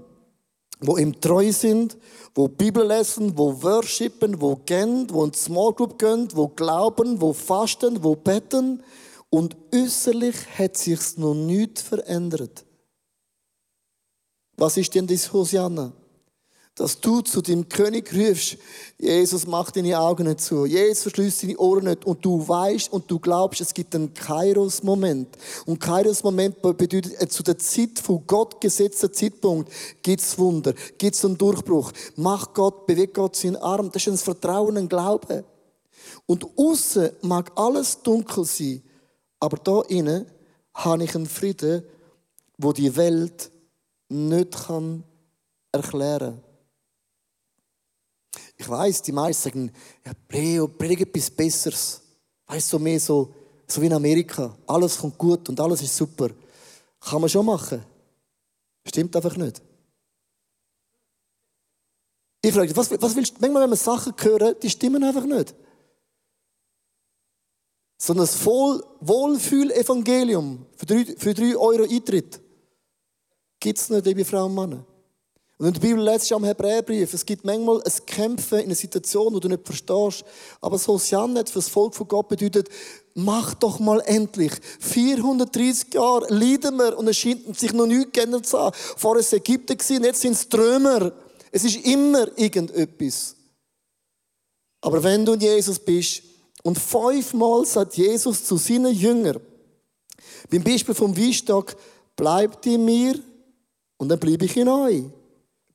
wo 0.81 0.97
ihm 0.97 1.19
treu 1.21 1.53
sind, 1.53 1.97
wo 2.37 2.49
Bibel 2.49 2.87
lesen, 2.87 3.37
wo 3.39 3.63
worshipen, 3.63 4.39
wo 4.43 4.57
gehen, 4.57 5.09
wo 5.11 5.25
in 5.25 5.33
Small 5.33 5.73
Group 5.73 5.99
gehen, 5.99 6.29
wo 6.35 6.49
glauben, 6.49 7.19
wo 7.19 7.33
fasten, 7.33 8.05
wo 8.05 8.15
beten. 8.15 8.83
Und 9.31 9.57
äußerlich 9.75 10.37
hat 10.59 10.77
sich's 10.77 11.17
noch 11.17 11.35
nichts 11.35 11.81
verändert. 11.81 12.65
Was 14.59 14.77
ist 14.77 14.95
denn 14.95 15.07
das 15.07 15.33
Hosianna? 15.33 15.93
Dass 16.79 17.01
du 17.01 17.23
zu 17.23 17.41
dem 17.41 17.71
König 17.71 18.13
rufst, 18.15 18.59
Jesus 18.99 19.47
macht 19.47 19.77
deine 19.77 19.99
Augen 19.99 20.29
nicht 20.29 20.43
zu, 20.43 20.67
Jesus 20.67 21.05
verschließt 21.05 21.45
deine 21.45 21.57
Ohren 21.57 21.87
nicht 21.87 22.05
und 22.05 22.23
du 22.23 22.47
weißt 22.47 22.93
und 22.93 23.11
du 23.11 23.19
glaubst, 23.19 23.63
es 23.63 23.73
gibt 23.73 23.95
einen 23.95 24.13
Kairos-Moment. 24.13 25.27
Und 25.65 25.81
Kairos-Moment 25.81 26.61
bedeutet, 26.61 27.19
äh, 27.19 27.29
zu 27.29 27.43
der 27.43 27.57
Zeit 27.57 27.99
von 27.99 28.27
Gott 28.27 28.61
gesetzter 28.61 29.11
Zeitpunkt 29.11 29.73
gibt's 30.03 30.37
Wunder, 30.37 30.75
gibt's 30.99 31.25
einen 31.25 31.39
Durchbruch. 31.39 31.93
Macht 32.17 32.53
Gott, 32.53 32.87
bewegt 32.87 33.15
Gott 33.15 33.37
seinen 33.37 33.57
Arm. 33.57 33.91
Das 33.91 34.07
ist 34.07 34.13
ein 34.13 34.19
Vertrauen, 34.19 34.77
ein 34.77 34.89
Glaube. 34.91 35.45
Und 36.27 36.47
außen 36.59 37.09
mag 37.23 37.53
alles 37.57 38.03
dunkel 38.03 38.45
sein, 38.45 38.83
aber 39.41 39.57
da 39.57 39.81
innen 39.89 40.27
habe 40.75 41.05
ich 41.05 41.15
einen 41.15 41.25
Frieden, 41.25 41.85
wo 42.59 42.75
die 42.75 42.95
Welt 42.97 43.51
nicht 44.11 44.67
kann 44.67 45.05
erklären 45.73 46.43
Ich 48.57 48.69
weiß, 48.69 49.03
die 49.03 49.13
meisten 49.13 49.43
sagen, 49.43 49.73
ja, 50.05 50.13
Leo, 50.31 50.69
predige 50.69 51.05
etwas 51.05 51.31
Besseres. 51.31 52.01
Weißt 52.47 52.73
du, 52.73 52.77
so 52.77 52.83
mehr 52.83 52.99
so, 52.99 53.35
so 53.67 53.83
wie 53.83 53.87
in 53.87 53.93
Amerika. 53.93 54.57
Alles 54.67 54.99
kommt 54.99 55.19
gut 55.19 55.49
und 55.49 55.61
alles 55.61 55.83
ist 55.83 55.97
super. 55.97 56.31
Kann 57.01 57.21
man 57.21 57.29
schon 57.29 57.45
machen. 57.45 57.85
Stimmt 58.87 59.15
einfach 59.15 59.37
nicht. 59.37 59.61
Ich 62.43 62.55
frage 62.55 62.77
was, 62.77 62.91
was 62.91 63.17
willst 63.17 63.37
du? 63.37 63.41
Manchmal, 63.41 63.63
wenn 63.65 63.71
wir 63.71 63.77
Sachen 63.77 64.15
hören, 64.19 64.55
die 64.63 64.71
stimmen 64.71 65.03
einfach 65.03 65.25
nicht. 65.25 65.53
Sondern 67.99 68.27
das 68.27 68.47
Wohlfühl-Evangelium 68.47 70.67
für 70.77 70.87
drei, 70.87 71.05
für 71.19 71.35
drei 71.35 71.57
Euro 71.57 71.83
Eintritt 71.83 72.41
gibt 73.59 73.79
es 73.79 73.91
nicht, 73.91 74.07
liebe 74.07 74.25
Frauen 74.25 74.57
und 74.57 74.65
Männer. 74.71 74.85
Und 75.59 75.69
in 75.69 75.73
der 75.73 75.81
Bibel 75.81 76.03
lest 76.03 76.31
du 76.31 76.35
am 76.35 76.45
Hebräerbrief, 76.45 77.15
es 77.15 77.25
gibt 77.25 77.45
manchmal 77.45 77.83
ein 77.83 78.07
Kämpfen 78.07 78.59
in 78.59 78.67
einer 78.67 78.75
Situation, 78.75 79.33
wo 79.33 79.41
du 79.41 79.49
nicht 79.49 79.65
verstehst. 79.65 80.25
Aber 80.61 80.79
so 80.79 80.95
Hosiannet 80.95 81.49
für 81.49 81.61
das 81.61 81.69
Volk 81.69 81.95
von 81.95 82.07
Gott 82.07 82.29
bedeutet, 82.29 82.69
mach 83.15 83.55
doch 83.55 83.79
mal 83.79 84.03
endlich. 84.05 84.53
430 84.81 85.95
Jahre 85.95 86.27
leiden 86.29 86.77
wir 86.77 86.99
und 86.99 87.09
es 87.09 87.17
scheint 87.17 87.59
sich 87.59 87.73
noch 87.73 87.87
nichts 87.87 88.13
geändert 88.13 88.47
zu 88.47 88.59
haben. 88.59 88.77
Vorher 88.97 89.15
war 89.15 89.21
es 89.21 89.33
Ägypten, 89.33 90.05
jetzt 90.05 90.21
sind 90.21 90.33
es 90.33 90.47
Trömer. 90.47 91.13
Es 91.51 91.65
ist 91.65 91.87
immer 91.87 92.29
irgendetwas. 92.37 93.35
Aber 94.83 95.03
wenn 95.03 95.25
du 95.25 95.33
in 95.33 95.41
Jesus 95.41 95.79
bist, 95.79 96.23
und 96.63 96.81
fünfmal 96.81 97.65
sagt 97.65 97.97
Jesus 97.97 98.45
zu 98.45 98.57
seinen 98.57 98.93
Jüngern, 98.93 99.41
beim 100.51 100.65
Beispiel 100.65 100.95
vom 100.97 101.17
Weinstock, 101.17 101.77
bleibt 102.17 102.67
in 102.67 102.85
mir 102.85 103.21
und 103.97 104.09
dann 104.09 104.19
bleibe 104.19 104.45
ich 104.45 104.57
in 104.57 104.69
euch. 104.69 105.05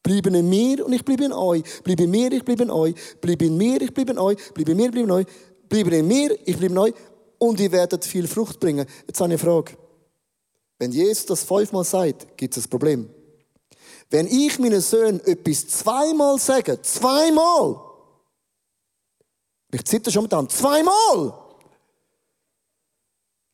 Bleibe 0.03 0.29
in 0.29 0.49
mir 0.49 0.85
und 0.85 0.93
ich 0.93 1.05
bleibe 1.05 1.25
in 1.25 1.33
euch. 1.33 1.63
Bleibe 1.83 2.03
in 2.03 2.11
mir, 2.11 2.31
ich 2.31 2.43
bleibe 2.43 2.63
in 2.63 2.71
euch. 2.71 2.95
Bleibe 3.21 3.45
in 3.45 3.57
mir, 3.57 3.81
ich 3.81 3.93
bleibe 3.93 4.11
in 4.11 4.17
euch. 4.17 4.37
Bleibe 4.53 4.71
in 4.71 4.77
mir, 4.77 4.85
ich 4.85 4.91
bleibe 4.91 5.03
in 5.03 5.11
euch. 5.11 5.27
Bleibe 5.69 5.95
in 5.95 6.07
mir, 6.07 6.31
ich 6.45 6.57
bleibe 6.57 6.73
in 6.73 6.77
euch. 6.77 6.93
Und 7.37 7.59
ihr 7.59 7.71
werdet 7.71 8.05
viel 8.05 8.27
Frucht 8.27 8.59
bringen. 8.59 8.85
Jetzt 9.07 9.19
habe 9.19 9.33
ich 9.33 9.41
eine 9.41 9.51
Frage. 9.51 9.77
Wenn 10.79 10.91
Jesus 10.91 11.25
das 11.27 11.43
fünfmal 11.43 11.83
sagt, 11.83 12.37
gibt 12.37 12.57
es 12.57 12.65
ein 12.65 12.69
Problem. 12.69 13.09
Wenn 14.09 14.27
ich 14.27 14.59
meinen 14.59 14.81
Söhnen 14.81 15.23
etwas 15.25 15.67
zweimal 15.67 16.37
sage, 16.39 16.81
zweimal, 16.81 17.79
ich 19.71 19.85
zitter 19.85 20.11
schon 20.11 20.23
mit 20.23 20.33
an, 20.33 20.49
zweimal, 20.49 21.33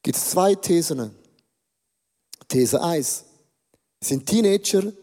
gibt 0.01 0.17
es 0.17 0.29
zwei 0.31 0.55
Thesen. 0.55 1.13
These 2.47 2.81
1 2.81 3.25
sind 4.01 4.25
Teenager, 4.25 4.93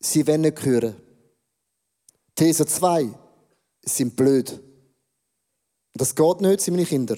sie 0.00 0.26
wollen 0.26 0.42
nicht 0.42 0.64
hören. 0.64 0.96
These 2.34 2.66
2 2.66 3.12
sind 3.82 4.14
blöd. 4.16 4.60
Das 5.94 6.14
geht 6.14 6.40
nicht, 6.40 6.60
sind 6.60 6.74
meine 6.74 6.86
Kinder. 6.86 7.16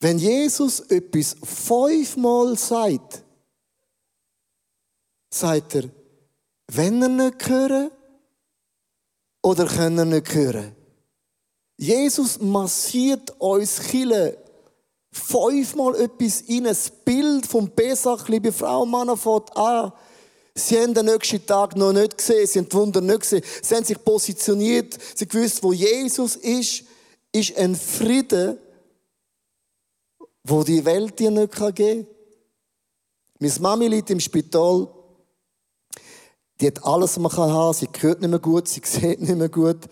Wenn 0.00 0.18
Jesus 0.18 0.80
etwas 0.80 1.36
fünfmal 1.42 2.56
sagt, 2.56 3.24
sagt 5.30 5.74
er, 5.74 5.90
wenn 6.68 7.02
er 7.02 7.08
nicht 7.08 7.48
hören 7.48 7.90
oder 9.42 9.66
können 9.66 9.98
er 9.98 10.04
nicht 10.04 10.34
hören. 10.34 10.76
Jesus 11.76 12.40
massiert 12.40 13.30
uns 13.40 13.80
Chile 13.80 14.36
fünfmal 15.10 15.94
etwas 15.96 16.42
in 16.42 16.66
ein 16.66 16.76
Bild 17.04 17.46
vom 17.46 17.70
Pesach, 17.70 18.28
liebe 18.28 18.52
Frau 18.52 18.82
und 18.82 18.90
Mann, 18.90 19.16
fährt 19.16 19.56
an. 19.56 19.92
Sie 20.54 20.78
haben 20.78 20.92
den 20.92 21.06
nächsten 21.06 21.44
Tag 21.46 21.76
noch 21.76 21.92
nicht 21.92 22.18
gesehen, 22.18 22.46
sie 22.46 22.58
haben 22.58 22.68
die 22.68 22.76
Wunder 22.76 23.00
nicht 23.00 23.20
gesehen. 23.20 23.44
Sie 23.62 23.74
haben 23.74 23.84
sich 23.84 24.02
positioniert, 24.02 24.98
sie 25.14 25.28
gewusst, 25.28 25.62
wo 25.62 25.72
Jesus 25.72 26.36
ist, 26.36 26.84
ist 27.32 27.56
ein 27.56 27.76
Frieden, 27.76 28.58
wo 30.42 30.64
die 30.64 30.84
Welt 30.84 31.18
dir 31.18 31.30
nicht 31.30 31.54
geben 31.54 31.74
kann. 31.74 32.06
Meine 33.38 33.52
Mami 33.60 33.86
liegt 33.86 34.10
im 34.10 34.18
Spital. 34.18 34.88
Die 36.60 36.66
hat 36.66 36.84
alles, 36.84 37.16
was 37.16 37.18
man 37.18 37.32
haben 37.32 37.52
kann. 37.52 37.74
Sie 37.74 37.88
hört 38.00 38.20
nicht 38.20 38.30
mehr 38.30 38.40
gut, 38.40 38.66
sie 38.66 38.82
sieht 38.84 39.20
nicht 39.20 39.36
mehr 39.36 39.48
gut. 39.48 39.88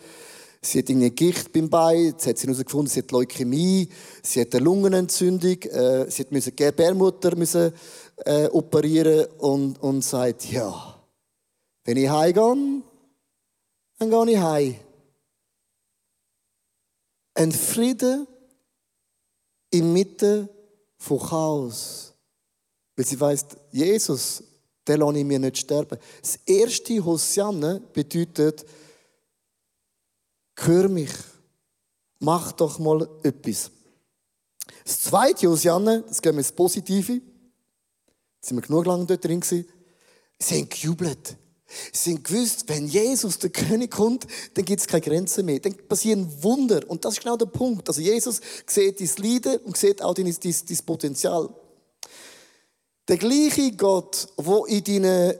Sie 0.66 0.80
hat 0.80 0.90
eine 0.90 1.12
Gicht 1.12 1.52
beim 1.52 1.70
Bein, 1.70 2.06
jetzt 2.06 2.26
hat 2.26 2.38
sie 2.38 2.48
herausgefunden, 2.48 2.88
sie 2.88 2.98
hat 2.98 3.12
Leukämie, 3.12 3.88
sie 4.20 4.40
hat 4.40 4.52
eine 4.52 4.64
Lungenentzündung, 4.64 5.62
äh, 5.62 6.10
sie 6.10 6.24
hat 6.24 6.32
müssen 6.32 6.56
Gebärmutter 6.56 7.36
müssen, 7.36 7.72
äh, 8.24 8.46
operieren 8.46 9.26
und, 9.38 9.80
und 9.80 10.02
sagt, 10.02 10.50
ja, 10.50 11.00
wenn 11.84 11.96
ich 11.96 12.10
heimgehe, 12.10 12.82
dann 13.98 14.10
gehe 14.10 14.30
ich 14.32 14.38
heim. 14.38 14.74
Ein 17.34 17.52
Frieden 17.52 18.26
inmitten 19.70 20.48
von 20.98 21.20
Chaos. 21.20 22.12
Weil 22.96 23.06
sie 23.06 23.20
weiss, 23.20 23.46
Jesus, 23.70 24.42
den 24.88 24.98
lasse 24.98 25.18
ich 25.18 25.24
mir 25.24 25.38
nicht 25.38 25.58
sterben. 25.58 25.96
Das 26.20 26.40
erste 26.44 27.04
Hosianne 27.04 27.82
bedeutet, 27.92 28.66
hör 30.56 30.88
mich, 30.88 31.12
mach 32.18 32.52
doch 32.52 32.78
mal 32.78 33.08
etwas. 33.22 33.70
Das 34.84 35.00
zweite, 35.02 35.48
Hosianne, 35.48 36.04
das 36.06 36.22
gehen 36.22 36.34
wir 36.34 36.38
ins 36.40 36.52
Positive. 36.52 37.14
Jetzt 37.14 38.48
sind 38.48 38.56
wir 38.56 38.62
genug 38.62 38.86
lange 38.86 39.06
dort 39.06 39.24
drin 39.24 39.40
gewesen. 39.40 39.66
Sie 40.38 40.60
haben 40.60 40.68
gejubelt. 40.68 41.36
Sie 41.92 42.12
haben 42.12 42.22
gewusst, 42.22 42.68
wenn 42.68 42.86
Jesus, 42.86 43.38
der 43.38 43.50
König, 43.50 43.90
kommt, 43.90 44.26
dann 44.54 44.64
gibt 44.64 44.80
es 44.80 44.86
keine 44.86 45.00
Grenzen 45.00 45.44
mehr. 45.46 45.58
Dann 45.58 45.74
passieren 45.88 46.42
Wunder. 46.42 46.88
Und 46.88 47.04
das 47.04 47.14
ist 47.14 47.22
genau 47.22 47.36
der 47.36 47.46
Punkt. 47.46 47.88
Also 47.88 48.00
Jesus 48.00 48.40
sieht 48.66 49.00
dein 49.00 49.24
Leiden 49.24 49.58
und 49.58 49.76
sieht 49.76 50.00
auch 50.02 50.14
dein, 50.14 50.26
dein, 50.26 50.54
dein 50.68 50.78
Potenzial. 50.86 51.48
Der 53.08 53.16
gleiche 53.18 53.72
Gott, 53.72 54.28
wo 54.36 54.64
in 54.66 54.84
deinen 54.84 55.34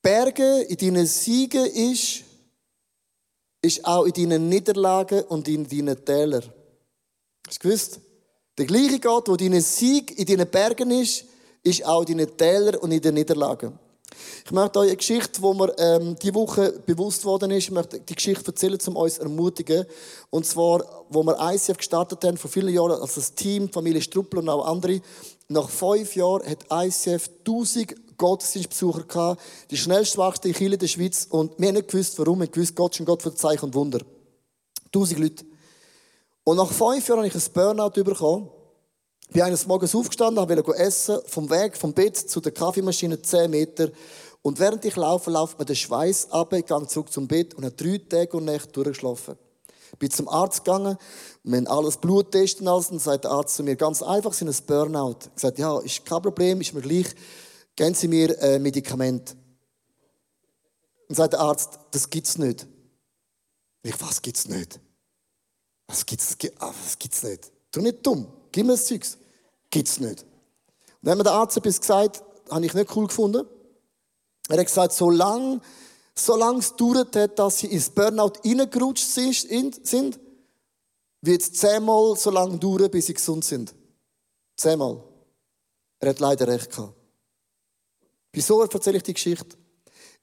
Bergen, 0.00 0.62
in 0.62 0.76
deinen 0.76 1.06
Siegen 1.06 1.66
ist, 1.66 2.24
ist 3.62 3.84
auch 3.84 4.04
in 4.04 4.12
deinen 4.12 4.48
Niederlagen 4.48 5.22
und 5.22 5.48
in 5.48 5.66
deinen 5.66 6.04
Tälern. 6.04 6.42
Hast 7.46 7.62
du 7.62 7.68
gewusst? 7.68 8.00
Der 8.58 8.66
gleiche 8.66 8.98
Gott, 9.00 9.28
wo 9.28 9.36
dein 9.36 9.60
Sieg 9.60 10.18
in 10.18 10.26
deinen 10.26 10.50
Bergen 10.50 10.90
ist, 10.90 11.24
ist 11.62 11.84
auch 11.86 12.04
in 12.04 12.18
deinen 12.18 12.36
Tälern 12.36 12.76
und 12.76 12.92
in 12.92 13.00
den 13.00 13.14
Niederlagen. 13.14 13.78
Ich 14.44 14.50
möchte 14.50 14.80
euch 14.80 14.88
eine 14.88 14.96
Geschichte, 14.96 15.40
die 15.40 15.54
mir 15.54 15.74
ähm, 15.78 16.16
diese 16.20 16.34
Woche 16.34 16.72
bewusst 16.84 17.24
worden 17.24 17.50
ist, 17.52 17.64
ich 17.64 17.70
möchte 17.70 18.00
die 18.00 18.14
Geschichte 18.14 18.48
erzählen, 18.48 18.78
um 18.88 18.96
uns 18.96 19.14
zu 19.14 19.22
ermutigen. 19.22 19.86
Und 20.30 20.44
zwar, 20.44 21.06
wo 21.08 21.22
wir 21.22 21.38
ICF 21.40 21.78
gestartet 21.78 22.22
haben, 22.24 22.36
vor 22.36 22.50
vielen 22.50 22.74
Jahren, 22.74 23.00
als 23.00 23.14
das 23.14 23.34
Team, 23.34 23.70
Familie 23.70 24.02
Struppel 24.02 24.40
und 24.40 24.48
auch 24.48 24.66
andere. 24.66 25.00
Nach 25.48 25.68
fünf 25.70 26.16
Jahren 26.16 26.42
hat 26.46 26.66
ICF 26.70 27.30
1000 27.46 28.11
Gottesdienstbesucher 28.22 29.02
gehabt, 29.02 29.42
die 29.70 29.76
schnellst 29.76 30.16
wachsende 30.16 30.56
Kirche 30.56 30.78
der 30.78 30.86
Schweiz 30.86 31.26
und 31.28 31.58
wir 31.58 31.68
haben 31.68 31.74
nicht 31.74 31.88
gewusst, 31.88 32.16
warum. 32.18 32.38
Wir 32.38 32.46
haben 32.46 32.52
gewusst, 32.52 32.76
Gott 32.76 32.94
ist 32.94 33.00
ein 33.00 33.06
Gott 33.06 33.22
für 33.22 33.34
Zeichen 33.34 33.64
und 33.64 33.74
Wunder. 33.74 33.98
Tausend 34.92 35.18
Leute. 35.18 35.44
Und 36.44 36.56
nach 36.56 36.70
fünf 36.70 37.08
Jahren 37.08 37.18
habe 37.18 37.26
ich 37.26 37.34
ein 37.34 37.52
Burnout 37.52 37.90
bekommen. 37.90 38.48
Ich 39.26 39.34
bin 39.34 39.42
eines 39.42 39.66
Morgens 39.66 39.94
aufgestanden, 39.94 40.48
wollte 40.48 40.76
essen, 40.76 41.18
vom 41.26 41.50
Weg, 41.50 41.76
vom 41.76 41.92
Bett 41.92 42.16
zu 42.16 42.40
der 42.40 42.52
Kaffeemaschine, 42.52 43.20
zehn 43.22 43.50
Meter. 43.50 43.90
Und 44.42 44.60
während 44.60 44.84
ich 44.84 44.94
laufe, 44.94 45.30
lauft 45.30 45.58
mir 45.58 45.64
der 45.64 45.74
Schweiß 45.74 46.30
ab, 46.30 46.52
ich 46.52 46.66
gehe 46.66 46.86
zurück 46.86 47.12
zum 47.12 47.26
Bett 47.26 47.54
und 47.54 47.64
habe 47.64 47.74
drei 47.74 47.98
Tage 47.98 48.36
und 48.36 48.44
Nächte 48.44 48.72
durchgeschlafen. 48.72 49.36
Bin 49.98 50.10
zum 50.10 50.28
Arzt 50.28 50.64
gegangen, 50.64 50.96
wir 51.44 51.56
haben 51.56 51.66
alles 51.66 51.96
Blut 51.96 52.32
testen 52.32 52.66
lassen, 52.66 52.94
und 52.94 53.00
sagt 53.00 53.24
der 53.24 53.30
Arzt 53.30 53.56
zu 53.56 53.62
mir, 53.62 53.76
ganz 53.76 54.02
einfach, 54.02 54.32
sind 54.32 54.48
ein 54.48 54.66
Burnout. 54.66 55.16
Ich 55.26 55.34
gesagt, 55.34 55.58
ja, 55.58 55.78
ist 55.80 56.04
kein 56.04 56.22
Problem, 56.22 56.60
ist 56.60 56.74
mir 56.74 56.80
gleich, 56.80 57.14
geben 57.76 57.94
Sie 57.94 58.08
mir 58.08 58.38
äh, 58.40 58.58
Medikament. 58.58 59.36
Und 61.08 61.14
sagt 61.14 61.34
der 61.34 61.40
Arzt, 61.40 61.78
das 61.90 62.08
gibt's 62.08 62.38
nicht. 62.38 62.66
Ich, 63.82 64.00
was 64.00 64.22
gibt's 64.22 64.48
nicht? 64.48 64.80
Was 65.86 66.06
gibt's, 66.06 66.36
ah, 66.58 66.72
was 66.84 66.98
gibt's 66.98 67.22
nicht? 67.22 67.50
Du 67.70 67.80
nicht 67.80 68.06
dumm, 68.06 68.26
gib 68.50 68.66
mir 68.66 68.72
das 68.72 68.86
Zeugs. 68.86 69.18
Gibt's 69.70 69.98
nicht. 70.00 70.22
Und 70.22 70.28
wenn 71.02 71.18
mir 71.18 71.24
der 71.24 71.32
Arzt 71.32 71.56
etwas 71.56 71.80
gesagt 71.80 72.22
habe 72.50 72.66
ich 72.66 72.74
nicht 72.74 72.94
cool 72.96 73.06
gefunden. 73.06 73.46
Er 74.48 74.58
hat 74.58 74.66
gesagt, 74.66 74.92
solange, 74.92 75.60
solange 76.14 76.58
es 76.58 76.76
dauert 76.76 77.16
hat, 77.16 77.38
dass 77.38 77.58
sie 77.58 77.68
ins 77.68 77.90
Burnout 77.90 78.34
reingerutscht 78.44 79.06
sind, 79.06 80.20
wird 81.22 81.42
es 81.42 81.52
zehnmal 81.52 82.16
so 82.16 82.30
lange 82.30 82.58
dauern, 82.58 82.90
bis 82.90 83.06
sie 83.06 83.14
gesund 83.14 83.44
sind. 83.44 83.74
Zehnmal. 84.56 85.02
Er 86.00 86.10
hat 86.10 86.20
leider 86.20 86.48
recht 86.48 86.70
gehabt. 86.70 86.94
Wieso 88.32 88.62
erzähle 88.62 88.96
ich 88.96 89.02
die 89.02 89.12
Geschichte? 89.12 89.56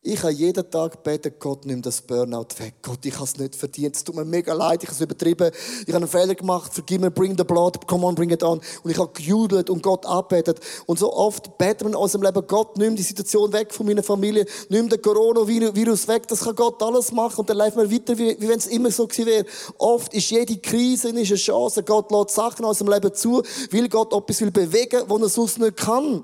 Ich 0.01 0.23
habe 0.23 0.31
jeden 0.31 0.71
Tag 0.71 1.03
gebeten, 1.03 1.33
Gott, 1.39 1.65
nimm 1.65 1.81
das 1.81 2.01
Burnout 2.01 2.47
weg. 2.57 2.75
Gott, 2.81 3.05
ich 3.05 3.13
habe 3.13 3.25
es 3.25 3.37
nicht 3.37 3.53
verdient. 3.53 3.97
Es 3.97 4.03
tut 4.03 4.15
mir 4.15 4.23
mega 4.23 4.53
leid, 4.53 4.81
ich 4.81 4.87
habe 4.87 4.95
es 4.95 5.01
übertrieben. 5.01 5.51
Ich 5.85 5.93
habe 5.93 5.97
einen 5.97 6.07
Fehler 6.07 6.35
gemacht. 6.35 6.73
Vergib 6.73 7.01
mir, 7.01 7.11
bring 7.11 7.37
the 7.37 7.43
blood, 7.43 7.85
come 7.85 8.05
on, 8.05 8.15
bring 8.15 8.29
it 8.29 8.41
on. 8.41 8.61
Und 8.81 8.91
ich 8.91 8.97
habe 8.97 9.11
gejubelt 9.11 9.69
und 9.69 9.83
Gott 9.83 10.05
abbetet. 10.05 10.61
Und 10.85 10.97
so 10.99 11.13
oft 11.13 11.57
beten 11.57 11.81
wir 11.81 11.89
in 11.89 11.95
unserem 11.95 12.23
Leben, 12.23 12.41
Gott, 12.47 12.77
nimm 12.77 12.95
die 12.95 13.03
Situation 13.03 13.51
weg 13.51 13.73
von 13.73 13.85
meiner 13.85 14.01
Familie. 14.01 14.45
Nimm 14.69 14.87
den 14.87 15.01
Coronavirus 15.01 16.07
weg. 16.07 16.29
Das 16.29 16.45
kann 16.45 16.55
Gott 16.55 16.81
alles 16.81 17.11
machen. 17.11 17.41
Und 17.41 17.49
dann 17.49 17.57
laufen 17.57 17.77
wir 17.77 17.91
weiter, 17.91 18.17
wie, 18.17 18.39
wie 18.39 18.47
wenn 18.47 18.57
es 18.57 18.67
immer 18.67 18.89
so 18.91 19.05
gewesen 19.05 19.25
wäre. 19.25 19.45
Oft 19.77 20.13
ist 20.13 20.31
jede 20.31 20.57
Krise 20.57 21.09
eine 21.09 21.23
Chance. 21.23 21.83
Gott 21.83 22.09
lässt 22.09 22.31
Sachen 22.31 22.63
aus 22.63 22.79
unserem 22.79 22.93
Leben 22.99 23.13
zu, 23.13 23.43
weil 23.69 23.89
Gott 23.89 24.13
etwas 24.13 24.39
will 24.39 24.51
bewegen, 24.51 25.03
was 25.07 25.21
er 25.21 25.29
sonst 25.29 25.59
nicht 25.59 25.75
kann. 25.75 26.23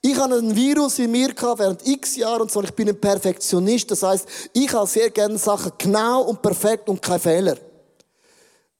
Ich 0.00 0.16
habe 0.16 0.36
einen 0.36 0.54
Virus 0.54 0.98
in 1.00 1.10
mir 1.10 1.28
während 1.30 1.86
x 1.86 2.16
Jahren 2.16 2.42
und 2.42 2.50
so. 2.50 2.62
Ich 2.62 2.72
bin 2.72 2.88
ein 2.88 3.00
Perfektionist. 3.00 3.90
Das 3.90 4.02
heißt, 4.02 4.28
ich 4.52 4.72
habe 4.72 4.86
sehr 4.86 5.10
gerne 5.10 5.38
Sachen 5.38 5.72
genau 5.76 6.22
und 6.22 6.40
perfekt 6.40 6.88
und 6.88 7.02
kein 7.02 7.20
Fehler. 7.20 7.56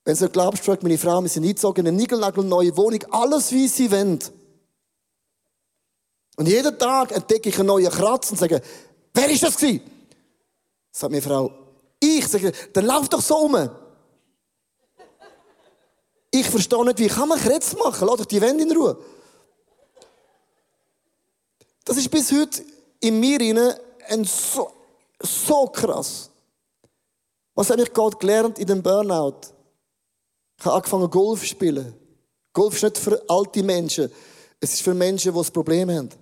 Wenn 0.05 0.17
du 0.17 0.29
glaubst, 0.29 0.65
fragt 0.65 0.83
meine 0.83 0.97
Frau, 0.97 1.21
wir 1.21 1.29
sind 1.29 1.45
eingezogen 1.45 1.85
in 1.85 1.89
eine 1.89 1.97
niegelnagelneue 1.99 2.75
Wohnung, 2.77 3.01
alles 3.11 3.53
wie 3.53 3.69
sie 3.69 3.91
wollen. 3.91 4.19
Und 6.37 6.47
jeden 6.47 6.79
Tag 6.79 7.13
entdecke 7.13 7.49
ich 7.49 7.59
einen 7.59 7.67
neuen 7.67 7.91
Kratz 7.91 8.31
und 8.31 8.39
sage, 8.39 8.63
wer 9.13 9.29
ist 9.29 9.43
das 9.43 9.57
gewesen? 9.57 9.83
Sagt 10.93 11.11
meine 11.11 11.23
Frau, 11.23 11.53
ich. 12.01 12.27
Sage, 12.27 12.53
dann 12.73 12.87
lauf 12.87 13.09
doch 13.09 13.21
so 13.21 13.37
um. 13.39 13.69
Ich 16.31 16.49
verstehe 16.49 16.85
nicht, 16.85 16.99
wie 17.01 17.09
kann 17.09 17.29
man 17.29 17.39
Kretz 17.39 17.75
machen? 17.75 18.07
Lass 18.07 18.19
doch 18.19 18.25
die 18.25 18.41
Wände 18.41 18.63
in 18.63 18.73
Ruhe. 18.73 18.97
Das 21.89 21.97
ist 21.97 22.11
bis 22.11 22.31
heute 22.33 22.63
in 23.01 23.19
mir 23.19 23.41
ein 24.09 24.23
so, 24.23 24.71
so 25.23 25.67
krass. 25.69 26.29
Was 27.55 27.71
habe 27.71 27.81
ich 27.81 27.91
Gott 27.95 28.21
gelernt 28.21 28.59
in 28.59 28.67
dem 28.67 28.83
Burnout? 28.83 29.41
Ich 30.59 30.67
habe 30.67 30.77
angefangen 30.77 31.09
Golf 31.09 31.41
zu 31.41 31.47
spielen. 31.47 31.95
Golf 32.53 32.75
ist 32.75 32.83
nicht 32.83 32.99
für 32.99 33.23
alte 33.27 33.63
Menschen. 33.63 34.13
Es 34.61 34.75
ist 34.75 34.83
für 34.83 34.93
Menschen, 34.93 35.33
die 35.33 35.39
ein 35.39 35.47
Problem 35.47 35.91
haben. 35.91 36.11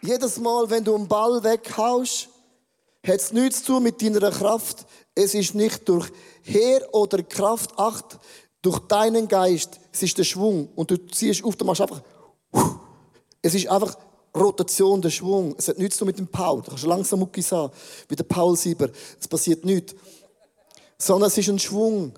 Jedes 0.00 0.38
Mal, 0.38 0.70
wenn 0.70 0.82
du 0.82 0.94
einen 0.94 1.06
Ball 1.06 1.44
weghaust, 1.44 2.30
hat 3.06 3.16
es 3.16 3.34
nichts 3.34 3.58
zu 3.58 3.74
tun 3.74 3.82
mit 3.82 4.00
deiner 4.00 4.30
Kraft. 4.30 4.86
Es 5.14 5.34
ist 5.34 5.54
nicht 5.54 5.86
durch 5.86 6.10
Heer 6.42 6.88
oder 6.94 7.22
Kraft. 7.22 7.78
Acht, 7.78 8.18
durch 8.66 8.80
deinen 8.80 9.28
Geist, 9.28 9.78
es 9.92 10.02
ist 10.02 10.18
der 10.18 10.24
Schwung 10.24 10.68
und 10.74 10.90
du 10.90 10.96
ziehst 11.06 11.44
auf, 11.44 11.54
du 11.54 11.64
machst 11.64 11.80
einfach, 11.80 12.02
es 13.40 13.54
ist 13.54 13.68
einfach 13.68 13.96
Rotation, 14.36 15.00
der 15.00 15.10
Schwung. 15.10 15.54
Es 15.56 15.68
hat 15.68 15.78
nichts 15.78 15.96
zu 15.96 16.04
mit 16.04 16.18
dem 16.18 16.26
Paul. 16.26 16.62
Du 16.62 16.70
kannst 16.70 16.84
langsam 16.84 17.20
Muckis 17.20 17.52
haben, 17.52 17.72
wie 18.08 18.16
der 18.16 18.24
Paul 18.24 18.56
Sieber. 18.56 18.90
Es 19.20 19.28
passiert 19.28 19.64
nichts. 19.64 19.94
Sondern 20.98 21.28
es 21.28 21.38
ist 21.38 21.48
ein 21.48 21.60
Schwung. 21.60 22.12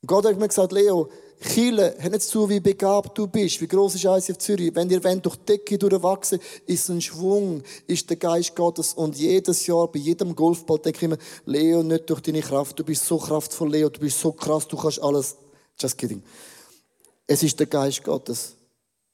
Und 0.00 0.06
Gott 0.06 0.26
hat 0.26 0.38
mir 0.38 0.46
gesagt, 0.46 0.72
Leo, 0.72 1.08
Chile 1.40 1.96
hat 1.98 2.12
nicht 2.12 2.22
zu, 2.22 2.50
wie 2.50 2.60
begabt 2.60 3.16
du 3.16 3.26
bist, 3.26 3.58
wie 3.62 3.66
groß 3.66 3.94
ist 3.94 4.04
ICF 4.04 4.36
Zürich. 4.36 4.74
Wenn 4.74 4.90
ihr 4.90 5.02
wollt, 5.02 5.24
durch 5.24 5.36
die 5.36 5.46
Decke 5.46 5.78
durchwachsen, 5.78 6.38
ist 6.66 6.90
ein 6.90 7.00
Schwung, 7.00 7.62
ist 7.86 8.10
der 8.10 8.18
Geist 8.18 8.54
Gottes. 8.54 8.92
Und 8.92 9.16
jedes 9.16 9.66
Jahr, 9.66 9.88
bei 9.88 10.00
jedem 10.00 10.36
Golfball 10.36 10.80
denke 10.80 10.98
ich 10.98 11.02
immer, 11.04 11.18
Leo, 11.46 11.82
nicht 11.82 12.10
durch 12.10 12.20
deine 12.20 12.42
Kraft. 12.42 12.78
Du 12.78 12.84
bist 12.84 13.06
so 13.06 13.16
kraftvoll, 13.16 13.70
Leo, 13.70 13.88
du 13.88 14.00
bist 14.00 14.20
so 14.20 14.32
krass, 14.32 14.68
du 14.68 14.76
kannst 14.76 15.02
alles. 15.02 15.36
Just 15.80 15.96
kidding. 15.96 16.22
Es 17.26 17.42
ist 17.42 17.58
der 17.58 17.66
Geist 17.66 18.02
Gottes. 18.02 18.54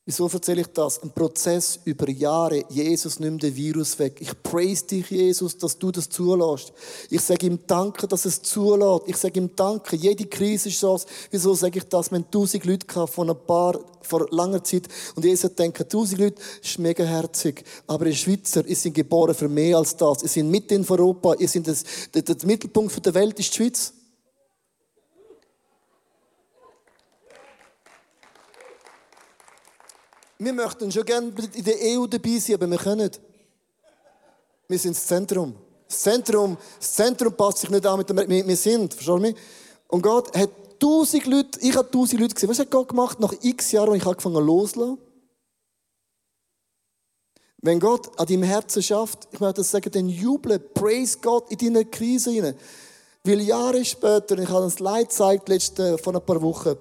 Wieso 0.07 0.29
erzähle 0.29 0.61
ich 0.61 0.67
das? 0.67 1.03
Ein 1.03 1.13
Prozess 1.13 1.81
über 1.85 2.11
Jahre. 2.11 2.63
Jesus 2.69 3.19
nimmt 3.21 3.43
den 3.43 3.57
Virus 3.57 3.99
weg. 3.99 4.19
Ich 4.21 4.43
praise 4.43 4.85
dich, 4.85 5.09
Jesus, 5.09 5.57
dass 5.57 5.79
du 5.79 5.91
das 5.91 6.11
zulässt. 6.11 6.75
Ich 7.09 7.23
sage 7.23 7.47
ihm 7.47 7.59
Danke, 7.67 8.07
dass 8.07 8.27
es 8.27 8.43
zulässt. 8.43 9.05
Ich 9.07 9.17
sage 9.17 9.41
ihm 9.41 9.57
Danke. 9.57 9.97
Jede 9.97 10.27
Krise 10.27 10.69
ist 10.69 10.79
so. 10.79 11.01
Wieso 11.31 11.55
sage 11.55 11.79
ich 11.79 11.85
das? 11.85 12.11
Wir 12.11 12.19
haben 12.19 12.31
tausend 12.31 12.67
Leute 12.67 12.87
gehabt, 12.87 13.15
von 13.15 13.31
ein 13.31 13.47
paar, 13.47 13.81
vor 14.03 14.29
langer 14.31 14.63
Zeit. 14.63 14.89
Und 15.15 15.25
Jesus 15.25 15.55
denkt, 15.55 15.91
tausend 15.91 16.21
Leute, 16.21 16.43
ist 16.63 16.79
mega 16.79 17.05
herzig. 17.05 17.65
Aber 17.87 18.05
die 18.05 18.15
Schweizer, 18.15 18.67
ihr 18.67 18.77
sind 18.77 18.93
geboren 18.93 19.35
für 19.35 19.49
mehr 19.49 19.79
als 19.79 19.97
das. 19.97 20.23
Ihr 20.23 20.29
sind 20.29 20.51
mitten 20.51 20.75
in 20.75 20.87
Europa. 20.87 21.35
Ihr 21.39 21.49
sind 21.49 21.67
das, 21.67 21.83
der, 22.13 22.21
der 22.21 22.37
Mittelpunkt 22.45 23.07
der 23.07 23.15
Welt 23.15 23.39
ist 23.41 23.53
die 23.55 23.57
Schweiz. 23.57 23.95
Wir 30.39 30.53
möchten 30.53 30.91
schon 30.91 31.05
gerne 31.05 31.33
in 31.55 31.65
der 31.65 31.77
EU 31.83 32.07
dabei 32.07 32.39
sein, 32.39 32.57
aber 32.57 32.71
wir 32.71 32.79
können 32.79 33.03
nicht. 33.03 33.21
Wir 34.69 34.79
sind 34.79 34.97
das 34.97 35.07
Zentrum. 35.07 35.55
Das 35.89 36.01
Zentrum, 36.01 36.57
das 36.79 36.93
Zentrum 36.93 37.35
passt 37.35 37.59
sich 37.59 37.71
nicht 37.71 37.87
an 37.87 37.99
mit 37.99 38.09
dem, 38.09 38.17
wir, 38.17 38.47
wir 38.47 38.57
sind, 38.57 38.95
verstehst 38.95 39.09
du 39.09 39.21
mich? 39.21 39.37
Und 39.89 40.03
Gott 40.03 40.37
hat 40.37 40.51
tausend 40.81 41.27
Leute, 41.27 41.61
ich 41.61 41.77
habe 41.77 41.91
tausend 41.91 42.21
Leute 42.21 42.35
gesehen. 42.35 42.49
Was 42.51 42.59
hat 42.59 42.71
Gott 42.71 42.89
gemacht 42.89 43.21
nach 43.21 43.33
x 43.43 43.73
Jahren, 43.73 43.91
als 43.91 44.03
ich 44.03 44.07
angefangen 44.07 44.45
loszulassen? 44.45 44.99
Wenn 47.59 47.81
Gott 47.81 48.19
an 48.19 48.27
deinem 48.27 48.43
Herzen 48.43 48.83
schafft, 48.83 49.29
ich 49.33 49.41
möchte 49.41 49.61
das 49.61 49.71
sagen, 49.71 49.91
dann 49.91 50.09
juble, 50.09 50.59
praise 50.59 51.19
Gott 51.19 51.51
in 51.51 51.59
deiner 51.59 51.85
Krise 51.85 52.31
hinein. 52.31 52.57
Weil 53.23 53.41
Jahre 53.41 53.85
später, 53.85 54.39
ich 54.39 54.49
habe 54.49 54.65
das 54.65 54.81
Leid 54.81 55.09
gezeigt, 55.09 55.49
letzte, 55.49 55.97
vor 55.97 56.15
ein 56.15 56.25
paar 56.25 56.43
Wochen, 56.43 56.77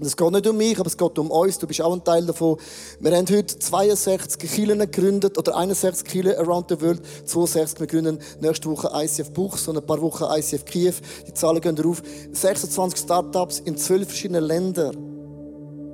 und 0.00 0.06
es 0.06 0.16
geht 0.16 0.30
nicht 0.30 0.46
um 0.46 0.56
mich, 0.56 0.78
aber 0.78 0.86
es 0.86 0.96
geht 0.96 1.18
um 1.18 1.30
uns. 1.30 1.58
Du 1.58 1.66
bist 1.66 1.82
auch 1.82 1.92
ein 1.92 2.02
Teil 2.02 2.24
davon. 2.24 2.56
Wir 3.00 3.14
haben 3.14 3.26
heute 3.28 3.58
62 3.58 4.50
Kirchen 4.50 4.78
gegründet, 4.78 5.36
oder 5.36 5.54
61 5.54 6.06
Kirchen 6.06 6.36
around 6.36 6.70
the 6.70 6.80
world. 6.80 7.02
62. 7.26 7.80
Wir 7.80 7.86
gründen 7.86 8.18
nächste 8.40 8.70
Woche 8.70 8.90
ICF 8.94 9.30
Buchs 9.32 9.68
und 9.68 9.76
ein 9.76 9.84
paar 9.84 10.00
Wochen 10.00 10.24
ICF 10.24 10.64
Kiew. 10.64 10.94
Die 11.26 11.34
Zahlen 11.34 11.60
gehen 11.60 11.76
darauf. 11.76 12.02
26 12.32 12.98
Startups 12.98 13.60
in 13.60 13.76
12 13.76 14.08
verschiedenen 14.08 14.44
Ländern. 14.44 14.96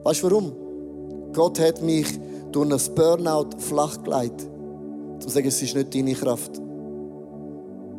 Weißt 0.04 0.22
du 0.22 0.30
warum? 0.30 0.52
Gott 1.32 1.58
hat 1.58 1.82
mich 1.82 2.06
durch 2.52 2.70
ein 2.70 2.94
Burnout 2.94 3.58
flachgelegt. 3.58 4.48
Zum 5.18 5.30
sagen, 5.30 5.48
es 5.48 5.60
ist 5.60 5.74
nicht 5.74 5.92
deine 5.92 6.14
Kraft. 6.14 6.52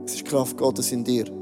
Es 0.05 0.13
ist 0.13 0.21
die 0.21 0.23
Kraft 0.23 0.55
Gottes 0.55 0.89
in 0.93 1.03
dir. 1.03 1.36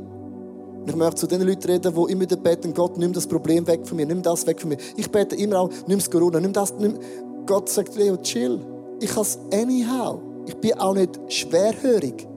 Ich 0.88 0.96
möchte 0.96 1.16
zu 1.16 1.28
den 1.28 1.42
Leuten 1.42 1.68
reden, 1.68 1.94
die 1.94 2.12
immer 2.12 2.26
beten, 2.26 2.74
Gott, 2.74 2.98
nimm 2.98 3.12
das 3.12 3.26
Problem 3.26 3.66
weg 3.68 3.88
von 3.88 3.98
mir, 3.98 4.06
nimm 4.06 4.22
das 4.22 4.46
weg 4.46 4.62
von 4.62 4.70
mir. 4.70 4.78
Ich 4.96 5.10
bete 5.10 5.36
immer 5.36 5.62
auch, 5.62 5.70
nimm 5.88 5.98
das 5.98 6.10
Corona, 6.10 6.40
nimm 6.40 6.54
das, 6.54 6.74
nimm... 6.78 7.00
Gott 7.46 7.70
sagt, 7.70 7.96
Leo, 7.96 8.18
chill. 8.18 8.60
Ich 9.00 9.10
kann 9.10 9.22
es 9.22 9.38
anyhow. 9.54 10.20
Ich 10.48 10.56
bin 10.56 10.74
auch 10.74 10.94
nicht 10.94 11.20
schwerhörig. 11.28 12.28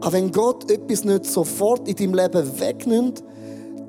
Aber 0.00 0.12
wenn 0.12 0.30
Gott 0.30 0.70
etwas 0.70 1.04
nicht 1.04 1.24
sofort 1.24 1.88
in 1.88 1.96
deinem 1.96 2.14
Leben 2.14 2.60
wegnimmt, 2.60 3.22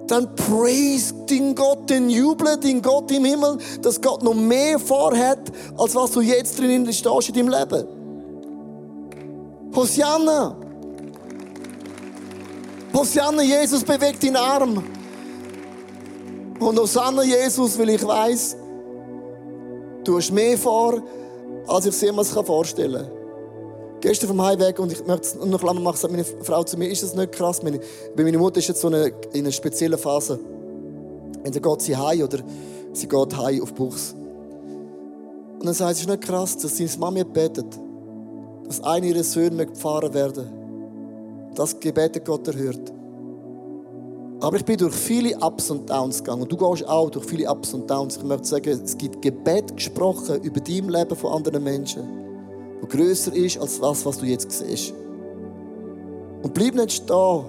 dann 0.08 0.34
praise 0.36 1.14
den 1.30 1.56
Gott, 1.56 1.90
den 1.90 2.10
juble 2.10 2.58
den 2.58 2.82
Gott 2.82 3.12
im 3.12 3.26
Himmel, 3.26 3.58
dass 3.82 4.00
Gott 4.00 4.24
noch 4.24 4.36
mehr 4.36 4.80
vorhat, 4.80 5.52
als 5.78 5.96
was 5.96 6.12
du 6.12 6.22
jetzt 6.22 6.60
drin 6.60 6.92
stehst 6.94 7.30
in 7.30 7.36
deinem 7.36 7.50
Leben. 7.50 7.88
Hosianna! 9.76 10.65
Hosianna, 12.96 13.44
Jesus 13.44 13.84
bewegt 13.84 14.24
den 14.24 14.38
Arm. 14.38 14.82
Und 16.60 16.80
Hosanna, 16.80 17.24
Jesus, 17.24 17.78
weil 17.78 17.90
ich 17.90 18.08
weiß, 18.08 18.56
du 20.06 20.18
hast 20.18 20.32
mehr 20.32 20.58
vor, 20.58 21.04
als 21.68 21.86
ich 21.86 21.94
es 21.94 22.00
jemals 22.00 22.30
vorstellen 22.30 23.04
kann. 23.04 23.12
Gestern 24.00 24.30
vom 24.30 24.42
Heimweg 24.42 24.80
und 24.80 24.94
ich 24.94 25.06
möchte 25.06 25.28
es 25.28 25.36
noch 25.36 25.60
klar 25.60 25.74
machen, 25.74 25.98
sagt 25.98 26.12
meine 26.14 26.24
Frau 26.24 26.64
zu 26.64 26.78
mir, 26.78 26.90
ist 26.90 27.04
das 27.04 27.16
nicht 27.16 27.34
krass? 27.34 27.62
Meine, 27.64 27.82
meine 28.16 28.38
Mutter 28.38 28.60
ist 28.60 28.70
jetzt 28.70 28.80
so 28.80 28.88
eine, 28.88 29.08
in 29.34 29.42
einer 29.42 29.52
speziellen 29.52 30.00
Phase. 30.00 30.40
Entweder 31.44 31.70
geht 31.70 31.82
sie 31.82 31.98
heim 31.98 32.22
oder 32.22 32.38
sie 32.94 33.10
geht 33.10 33.38
heim 33.38 33.62
auf 33.62 33.74
Buchs. 33.74 34.16
Und 35.60 35.66
dann 35.66 35.74
sagt 35.74 35.96
sie, 35.96 36.04
es 36.04 36.08
ist 36.08 36.10
nicht 36.10 36.24
krass, 36.24 36.58
dass 36.58 36.78
seine 36.78 36.90
Mami 36.98 37.26
betet, 37.26 37.78
dass 38.66 38.82
einer 38.82 39.06
ihrer 39.06 39.24
Söhne 39.24 39.66
gefahren 39.66 40.14
werden 40.14 40.65
Das 41.56 41.80
Gebet 41.80 42.24
Gott 42.26 42.48
erhört. 42.48 42.92
Aber 44.42 44.58
ich 44.58 44.66
bin 44.66 44.78
durch 44.78 44.94
viele 44.94 45.38
Ups 45.38 45.72
und 45.72 45.90
Downs 45.90 46.20
gegangen. 46.20 46.44
Und 46.44 46.52
du 46.52 46.58
gehst 46.58 46.88
auch 46.88 47.10
durch 47.10 47.26
viele 47.26 47.50
Ups 47.50 47.74
und 47.74 47.90
Downs. 47.90 48.18
Ich 48.18 48.24
möchte 48.24 48.46
sagen, 48.46 48.82
es 48.84 48.98
gibt 48.98 49.22
Gebet 49.22 49.76
gesprochen 49.76 50.42
über 50.44 50.60
dein 50.60 50.90
Leben 50.90 51.16
von 51.16 51.32
anderen 51.32 51.64
Menschen, 51.64 52.04
wo 52.82 52.88
größer 52.88 53.34
ist 53.34 53.58
als 53.58 53.80
das, 53.80 54.06
was 54.06 54.18
du 54.18 54.26
jetzt 54.26 54.52
siehst. 54.52 54.94
Und 56.44 56.54
bleib 56.54 56.76
nicht 56.76 56.92
stehen, 56.92 57.46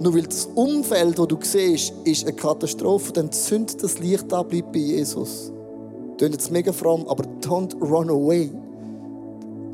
nur 0.00 0.14
weil 0.14 0.22
das 0.22 0.46
Umfeld, 0.54 1.18
das 1.18 1.28
du 1.28 1.38
siehst, 1.40 1.94
ist 2.04 2.24
eine 2.24 2.34
Katastrophe. 2.34 3.12
Dann 3.12 3.30
zünd 3.30 3.82
das 3.82 4.00
Licht 4.00 4.32
an, 4.32 4.46
bleib 4.48 4.72
bei 4.72 4.80
Jesus. 4.80 5.52
Klingt 6.18 6.34
jetzt 6.34 6.50
mega 6.50 6.72
fromm, 6.72 7.06
aber 7.08 7.24
don't 7.40 7.80
run 7.80 8.10
away. 8.10 8.50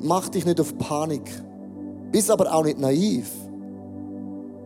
Mach 0.01 0.29
dich 0.29 0.45
nicht 0.45 0.61
auf 0.61 0.77
Panik. 0.77 1.31
Bist 2.13 2.31
aber 2.31 2.53
auch 2.55 2.65
nicht 2.65 2.79
naiv. 2.79 3.31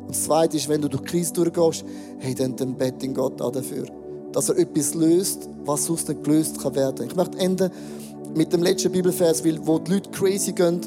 Und 0.09 0.14
das 0.14 0.25
Zweite 0.25 0.57
ist, 0.57 0.66
wenn 0.71 0.81
du 0.81 0.88
durch 0.88 1.03
die 1.03 1.09
Krise 1.11 1.35
durchgehst, 1.35 1.85
hey, 2.18 2.35
dann, 2.35 2.57
dann 2.57 2.75
bete 2.75 3.05
in 3.05 3.12
Gott 3.12 3.42
auch 3.42 3.53
dafür, 3.53 3.85
dass 4.33 4.49
er 4.49 4.57
etwas 4.57 4.94
löst, 4.94 5.51
was 5.66 5.85
sonst 5.85 6.09
nicht 6.09 6.25
gelöst 6.25 6.59
kann 6.62 6.75
werden. 6.75 7.07
Ich 7.07 7.14
möchte 7.14 7.37
enden 7.38 7.71
mit 8.35 8.51
dem 8.51 8.62
letzten 8.62 8.90
Bibelvers, 8.90 9.44
weil, 9.44 9.59
wo 9.66 9.79
die 9.79 9.92
Leute 9.92 10.09
crazy 10.09 10.53
gehen 10.53 10.81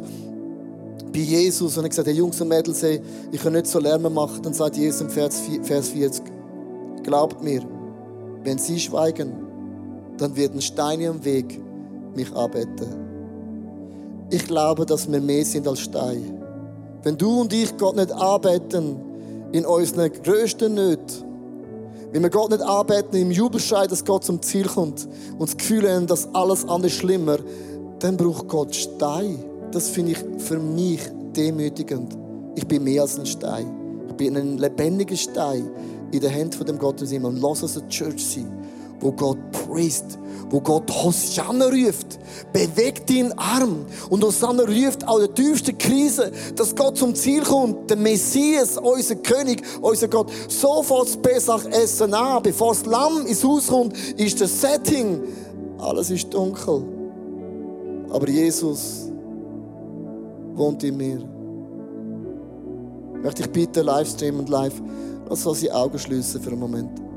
bei 1.14 1.20
Jesus 1.20 1.78
und 1.78 1.84
er 1.84 1.90
gesagt, 1.90 2.08
hey 2.08 2.16
Jungs 2.16 2.42
und 2.42 2.48
Mädels, 2.48 2.82
hey, 2.82 3.00
ich 3.32 3.40
kann 3.40 3.54
nicht 3.54 3.68
so 3.68 3.78
Lärm 3.78 4.12
machen, 4.12 4.42
dann 4.42 4.56
sagt 4.56 4.76
Jesus 4.76 5.02
im 5.02 5.10
Vers 5.12 5.90
40, 5.90 6.24
glaubt 7.04 7.44
mir, 7.44 7.62
wenn 8.44 8.58
sie 8.58 8.80
schweigen, 8.80 9.34
dann 10.18 10.36
wird 10.36 10.56
ein 10.56 10.62
Stein 10.62 11.06
am 11.06 11.24
Weg 11.24 11.62
mich 12.16 12.34
arbeiten. 12.34 12.88
Ich 14.32 14.48
glaube, 14.48 14.84
dass 14.84 15.12
wir 15.12 15.22
mehr 15.22 15.46
sind 15.46 15.68
als 15.68 15.82
Stein. 15.82 16.42
Wenn 17.04 17.20
du 17.20 17.42
und 17.42 17.54
ich 17.54 17.78
Gott 17.78 17.98
nicht 17.98 18.12
arbeiten, 18.12 19.11
in 19.52 19.66
unseren 19.66 20.12
grössten 20.24 20.74
Nöten. 20.74 21.32
Wenn 22.12 22.24
wir 22.24 22.30
Gott 22.30 22.52
nicht 22.52 22.62
arbeiten 22.62 23.16
im 23.16 23.32
Jubelschrei, 23.32 23.88
dass 23.88 24.04
Gott 24.04 24.26
zum 24.26 24.42
Ziel 24.42 24.68
kommt 24.68 25.08
und 25.38 25.50
das 25.50 25.56
Gefühl 25.56 25.90
haben, 25.90 26.08
dass 26.08 26.34
alles 26.34 26.68
andere 26.68 26.92
schlimmer, 26.92 27.38
dann 28.00 28.18
braucht 28.18 28.48
Gott 28.50 28.76
Stein. 28.76 29.44
Das 29.72 29.88
finde 29.88 30.12
ich 30.12 30.44
für 30.44 30.60
mich 30.60 31.00
demütigend. 31.36 32.18
Ich 32.56 32.68
bin 32.68 32.84
mehr 32.84 33.04
als 33.04 33.18
ein 33.18 33.26
Stein. 33.26 33.72
Ich 34.10 34.16
bin 34.16 34.36
ein 34.36 34.58
lebendiger 34.58 35.16
Stein 35.16 35.70
in 36.12 36.20
der 36.20 36.34
Hand 36.36 36.56
von 36.56 36.66
dem 36.66 36.78
Gott 36.78 37.02
im 37.02 37.08
Himmel. 37.08 37.32
Und 37.32 37.42
lass 37.42 37.64
uns 37.64 37.78
eine 37.78 37.88
Church 37.88 38.26
sein, 38.26 38.52
wo 39.00 39.14
Gott 39.14 39.38
preist, 39.52 40.20
wo 40.50 40.60
Gott 40.60 40.92
Hosanna 40.92 41.68
ruft. 41.68 42.01
Bewegt 42.54 43.10
deinen 43.10 43.32
Arm. 43.38 43.86
Und 44.10 44.24
Hosanna 44.24 44.64
ruft 44.64 45.08
auch 45.08 45.20
der 45.20 45.34
tiefsten 45.34 45.78
Krise, 45.78 46.32
dass 46.56 46.76
Gott 46.76 46.98
zum 46.98 47.16
Ziel 47.16 47.44
kommt. 47.44 47.90
Der 47.90 47.98
Messias, 47.98 48.78
unser 48.78 49.16
König, 49.16 49.64
unser 49.82 50.08
Gott. 50.08 50.32
Sofort 50.48 51.08
das 51.08 51.18
Pesach-Essen 51.18 52.14
an. 52.14 52.44
Bevor 52.44 52.74
das 52.74 52.86
Lamm 52.86 53.26
ins 53.26 53.44
Haus 53.44 53.68
kommt, 53.68 53.98
ist 54.18 54.40
das 54.42 54.62
Setting. 54.62 55.22
Alles 55.80 56.10
ist 56.10 56.34
dunkel. 56.34 56.84
Aber 58.10 58.30
Jesus 58.30 59.10
wohnt 60.54 60.84
in 60.84 60.98
mir. 60.98 61.20
Möchte 63.22 63.44
ich 63.44 63.50
bitte, 63.50 63.82
Livestream 63.82 64.40
und 64.40 64.50
live, 64.50 64.82
lass 65.30 65.46
uns 65.46 65.60
die 65.60 65.72
Augen 65.72 65.98
schließen 65.98 66.42
für 66.42 66.50
einen 66.52 66.60
Moment. 66.60 67.11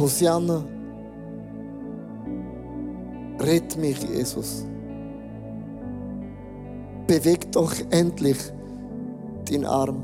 Hosianna, 0.00 0.64
red 3.38 3.76
mich, 3.76 4.02
Jesus. 4.02 4.64
Beweg 7.06 7.52
doch 7.52 7.74
endlich 7.90 8.38
den 9.50 9.66
Arm. 9.66 10.02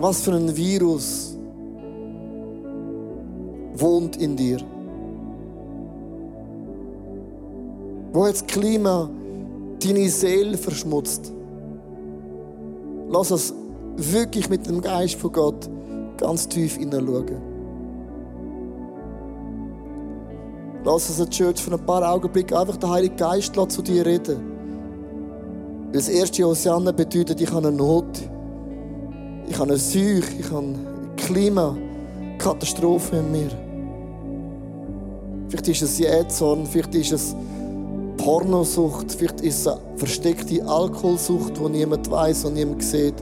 Was 0.00 0.22
für 0.22 0.32
ein 0.32 0.56
Virus 0.56 1.38
wohnt 3.74 4.16
in 4.16 4.34
dir? 4.34 4.58
Wo 8.12 8.26
hat 8.26 8.34
das 8.34 8.46
Klima 8.48 9.08
deine 9.78 10.08
Seele 10.08 10.58
verschmutzt? 10.58 11.32
Lass 13.08 13.30
es 13.30 13.54
wirklich 13.96 14.50
mit 14.50 14.66
dem 14.66 14.80
Geist 14.80 15.14
von 15.14 15.30
Gott 15.30 15.70
ganz 16.16 16.48
tief 16.48 16.76
hineinschauen. 16.76 17.54
Lass 20.84 21.08
uns 21.08 21.20
eine 21.20 21.30
Church 21.30 21.62
für 21.62 21.72
ein 21.72 21.86
paar 21.86 22.12
Augenblicke 22.12 22.58
einfach 22.58 22.76
den 22.76 22.90
Heiligen 22.90 23.16
Geist 23.16 23.54
zu 23.54 23.82
dir 23.82 24.04
reden. 24.04 24.36
Weil 25.86 25.92
das 25.92 26.08
erste 26.08 26.46
Ozean 26.46 26.84
bedeutet, 26.84 27.40
ich 27.40 27.50
habe 27.50 27.68
eine 27.68 27.76
Not, 27.76 28.04
ich 29.48 29.54
habe 29.54 29.70
eine 29.70 29.78
Seuche, 29.78 30.34
ich 30.38 30.50
habe 30.50 30.66
eine 30.66 31.14
Klimakatastrophe 31.16 33.16
in 33.16 33.32
mir. 33.32 33.48
Vielleicht 35.48 35.68
ist 35.68 35.82
es 35.82 35.98
Jähzorn, 35.98 36.66
vielleicht 36.66 36.94
ist 36.94 37.12
es 37.12 37.34
Pornosucht, 38.18 39.12
vielleicht 39.12 39.40
ist 39.40 39.60
es 39.60 39.68
eine 39.68 39.80
versteckte 39.96 40.66
Alkoholsucht, 40.66 41.58
die 41.58 41.68
niemand 41.70 42.10
weiß 42.10 42.46
und 42.46 42.54
niemand 42.54 42.82
sieht. 42.82 43.14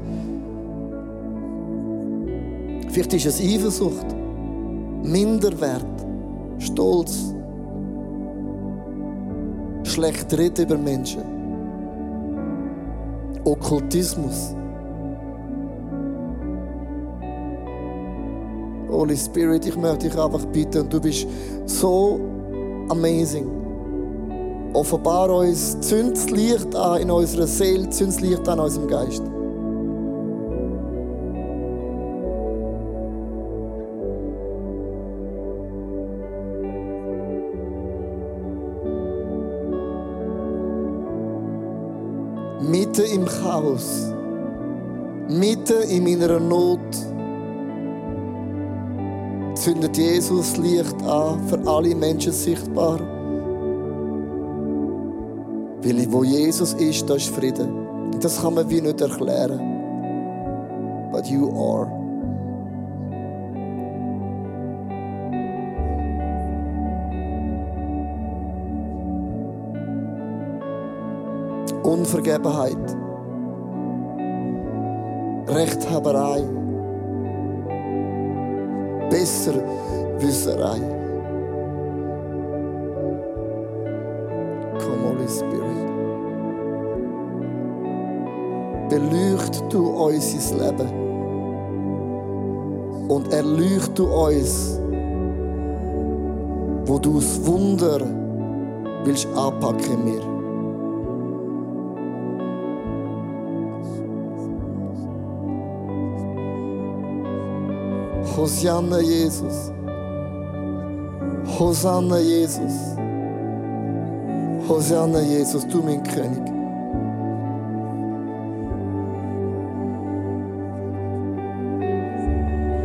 Vielleicht 2.92 3.14
ist 3.14 3.24
es 3.24 3.40
Eifersucht, 3.40 4.04
Minderwert, 5.02 5.86
Stolz, 6.58 7.34
schlecht 9.82 10.30
reden 10.36 10.66
über 10.66 10.76
Menschen, 10.76 11.22
Okkultismus. 13.44 14.54
Holy 18.90 19.16
Spirit, 19.16 19.64
ich 19.64 19.76
möchte 19.78 20.10
dich 20.10 20.18
einfach 20.18 20.44
bitten, 20.52 20.86
du 20.86 21.00
bist 21.00 21.26
so 21.64 22.20
amazing. 22.90 23.46
Offenbar 24.74 25.30
uns, 25.30 25.80
zünd 25.80 26.30
Licht 26.30 26.76
an 26.76 27.00
in 27.00 27.10
unserer 27.10 27.46
Seele, 27.46 27.88
zünd 27.88 28.20
Licht 28.20 28.46
an 28.46 28.58
in 28.58 28.64
unserem 28.64 28.86
Geist. 28.86 29.31
Mitten 42.92 43.20
im 43.20 43.24
Chaos, 43.24 44.12
mitten 45.26 45.82
in 45.88 46.04
meiner 46.04 46.38
Not, 46.38 46.80
zündet 49.54 49.96
Jesus 49.96 50.58
Licht 50.58 51.02
an, 51.02 51.40
für 51.48 51.58
alle 51.66 51.94
Menschen 51.94 52.32
sichtbar. 52.32 53.00
Weil 55.82 56.12
wo 56.12 56.22
Jesus 56.22 56.74
ist, 56.74 57.08
da 57.08 57.14
ist 57.14 57.34
Frieden. 57.34 58.10
Das 58.20 58.42
kann 58.42 58.54
man 58.54 58.68
wie 58.68 58.82
nicht 58.82 59.00
erklären. 59.00 59.58
But 61.10 61.26
you 61.26 61.50
are. 61.50 62.01
Unvergebenheit, 71.92 72.96
Rechthaberei, 75.46 76.42
Besserwisserei. 79.10 80.80
Come, 84.78 85.02
Holy 85.06 85.28
Spirit. 85.28 85.82
Beleucht 88.88 89.62
du 89.70 89.82
unser 89.90 90.56
Leben 90.64 90.90
und 93.08 93.30
erleucht 93.34 93.98
du 93.98 94.06
uns, 94.06 94.80
wo 96.86 96.98
du 96.98 97.16
das 97.16 97.46
Wunder 97.46 98.00
willst 99.04 99.28
anpacken 99.36 100.04
mir. 100.06 100.31
Hosanna, 108.36 109.00
Jesus. 109.00 109.70
Hosanna, 111.58 112.18
Jesus. 112.18 112.96
Hosanna, 114.66 115.20
Jesus, 115.20 115.66
du 115.68 115.82
mein 115.82 116.02
König. 116.02 116.40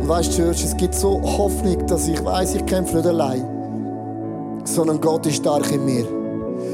Und 0.00 0.08
weißt 0.08 0.38
du, 0.38 0.42
Church, 0.42 0.64
es 0.64 0.76
gibt 0.76 0.94
so 0.94 1.20
Hoffnung, 1.22 1.86
dass 1.86 2.08
ich 2.08 2.22
weiß, 2.22 2.54
ich 2.56 2.66
kämpfe 2.66 2.96
nicht 2.96 3.06
allein, 3.06 3.42
sondern 4.64 5.00
Gott 5.00 5.26
ist 5.26 5.36
stark 5.36 5.72
in 5.72 5.84
mir. 5.86 6.04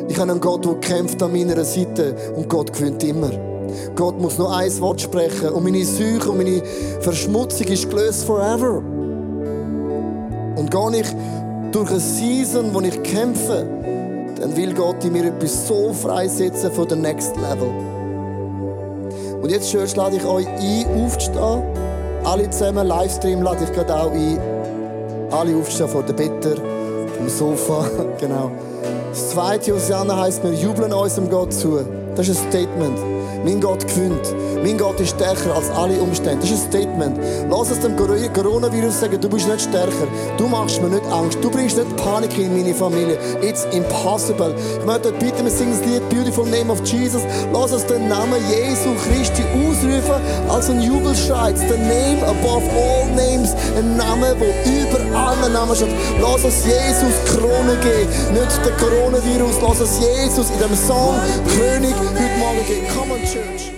Ich 0.09 0.19
habe 0.19 0.33
einen 0.33 0.41
Gott, 0.41 0.65
der 0.65 0.75
kämpft 0.75 1.23
an 1.23 1.33
meiner 1.33 1.65
Seite 1.65 2.17
und 2.35 2.49
Gott 2.49 2.73
gewinnt 2.73 3.05
immer. 3.05 3.54
Gott 3.97 4.21
muss 4.21 4.39
nur 4.39 4.55
ein 4.55 4.81
Wort 4.81 5.01
sprechen 5.01 5.51
und 5.51 5.65
meine 5.65 5.85
Seuche 5.85 6.31
und 6.31 6.39
meine 6.39 6.63
Verschmutzung 7.01 7.67
ist 7.69 7.89
gelöst 7.89 8.25
forever. 8.25 8.83
Und 10.57 10.71
gehe 10.71 11.01
ich 11.01 11.07
durch 11.73 11.91
eine 11.91 12.01
Season, 12.01 12.73
wo 12.73 12.81
ich 12.81 13.03
kämpfe, 13.03 13.67
dann 14.41 14.57
will 14.57 14.75
Gott 14.75 15.05
in 15.05 15.13
mir 15.13 15.27
etwas 15.27 15.67
so 15.67 15.93
freisetzen 15.93 16.73
für 16.73 16.87
den 16.87 17.03
Next 17.03 17.35
Level. 17.37 17.71
Und 19.43 19.51
jetzt, 19.51 19.71
Church, 19.71 19.95
lade 19.97 20.17
ich 20.17 20.25
euch 20.25 20.47
ein, 20.47 21.05
aufzustehen. 21.05 21.63
Alle 22.25 22.49
zusammen, 22.49 22.87
Livestream 22.87 23.43
lade 23.43 23.65
ich 23.65 23.73
gerade 23.73 23.95
auch 23.95 24.11
ein. 24.11 24.39
Alle 25.31 25.57
aufstehen 25.57 25.89
vor 25.89 26.03
der 26.03 26.15
Bitter, 26.15 26.57
vom 27.19 27.29
Sofa, 27.29 27.87
genau. 28.21 28.51
Das 29.11 29.31
zweite 29.31 29.75
Hosanna 29.75 30.19
heisst, 30.19 30.43
wir 30.43 30.53
jubeln 30.53 30.93
unserem 30.93 31.29
Gott 31.29 31.53
zu. 31.53 31.81
Das 32.17 32.29
ist 32.29 32.41
ein 32.43 32.51
Statement. 32.51 33.14
Mein 33.45 33.61
Gott 33.61 33.87
gewinnt. 33.87 34.35
Mein 34.63 34.79
Gott 34.79 34.99
ist 34.99 35.11
stärker 35.11 35.55
als 35.55 35.69
alle 35.71 36.01
Umstände. 36.01 36.41
Das 36.41 36.51
ist 36.51 36.65
ein 36.65 36.71
Statement. 36.73 37.19
Lass 37.51 37.71
es 37.71 37.81
dem 37.81 37.95
Coronavirus 37.95 39.01
sagen, 39.01 39.21
du 39.21 39.29
bist 39.29 39.47
nicht 39.47 39.61
stärker. 39.61 40.09
Du 40.39 40.49
machst 40.49 40.81
mir 40.81 40.89
nicht 40.89 41.05
Angst. 41.13 41.39
Du 41.43 41.51
bringst 41.51 41.77
nicht 41.77 41.95
Panik 41.97 42.39
in 42.39 42.57
meine 42.57 42.75
Familie. 42.75 43.19
It's 43.43 43.67
impossible. 43.73 44.55
Ich 44.81 44.87
möchte 44.87 45.13
bitten, 45.13 45.45
wir 45.45 45.51
singen 45.51 45.79
das 45.79 45.87
Lied 45.87 46.09
Beautiful 46.09 46.47
Name 46.47 46.73
of 46.73 46.83
Jesus. 46.87 47.21
Lass 47.53 47.73
uns 47.73 47.85
den 47.85 48.09
Namen 48.09 48.41
Jesu 48.49 48.95
Christi 49.07 49.43
ausrufen 49.53 50.23
als 50.49 50.71
ein 50.71 50.81
Jubelschrei. 50.81 51.53
The 51.55 51.77
name 51.77 52.23
above 52.27 52.65
all 52.73 53.07
names. 53.15 53.55
Ein 53.77 53.99
Name, 53.99 54.35
der 54.41 54.65
über 54.65 55.19
allen 55.19 55.53
Namen 55.53 55.77
steht. 55.77 55.91
Lass 56.23 56.43
uns 56.43 56.65
Jesus 56.65 57.15
Krone 57.27 57.77
geben. 57.83 58.09
Nicht 58.33 58.65
der 58.65 58.73
Coronavirus. 58.79 59.57
Lass 59.61 59.81
uns 59.83 60.01
Jesus 60.01 60.49
in 60.51 60.59
dem 60.59 60.75
Song 60.75 61.15
König 61.59 61.95
heute 61.95 62.39
Morgen 62.39 62.67
geben. 62.67 62.87
Come 62.95 63.13
on, 63.13 63.34
Church. 63.35 63.74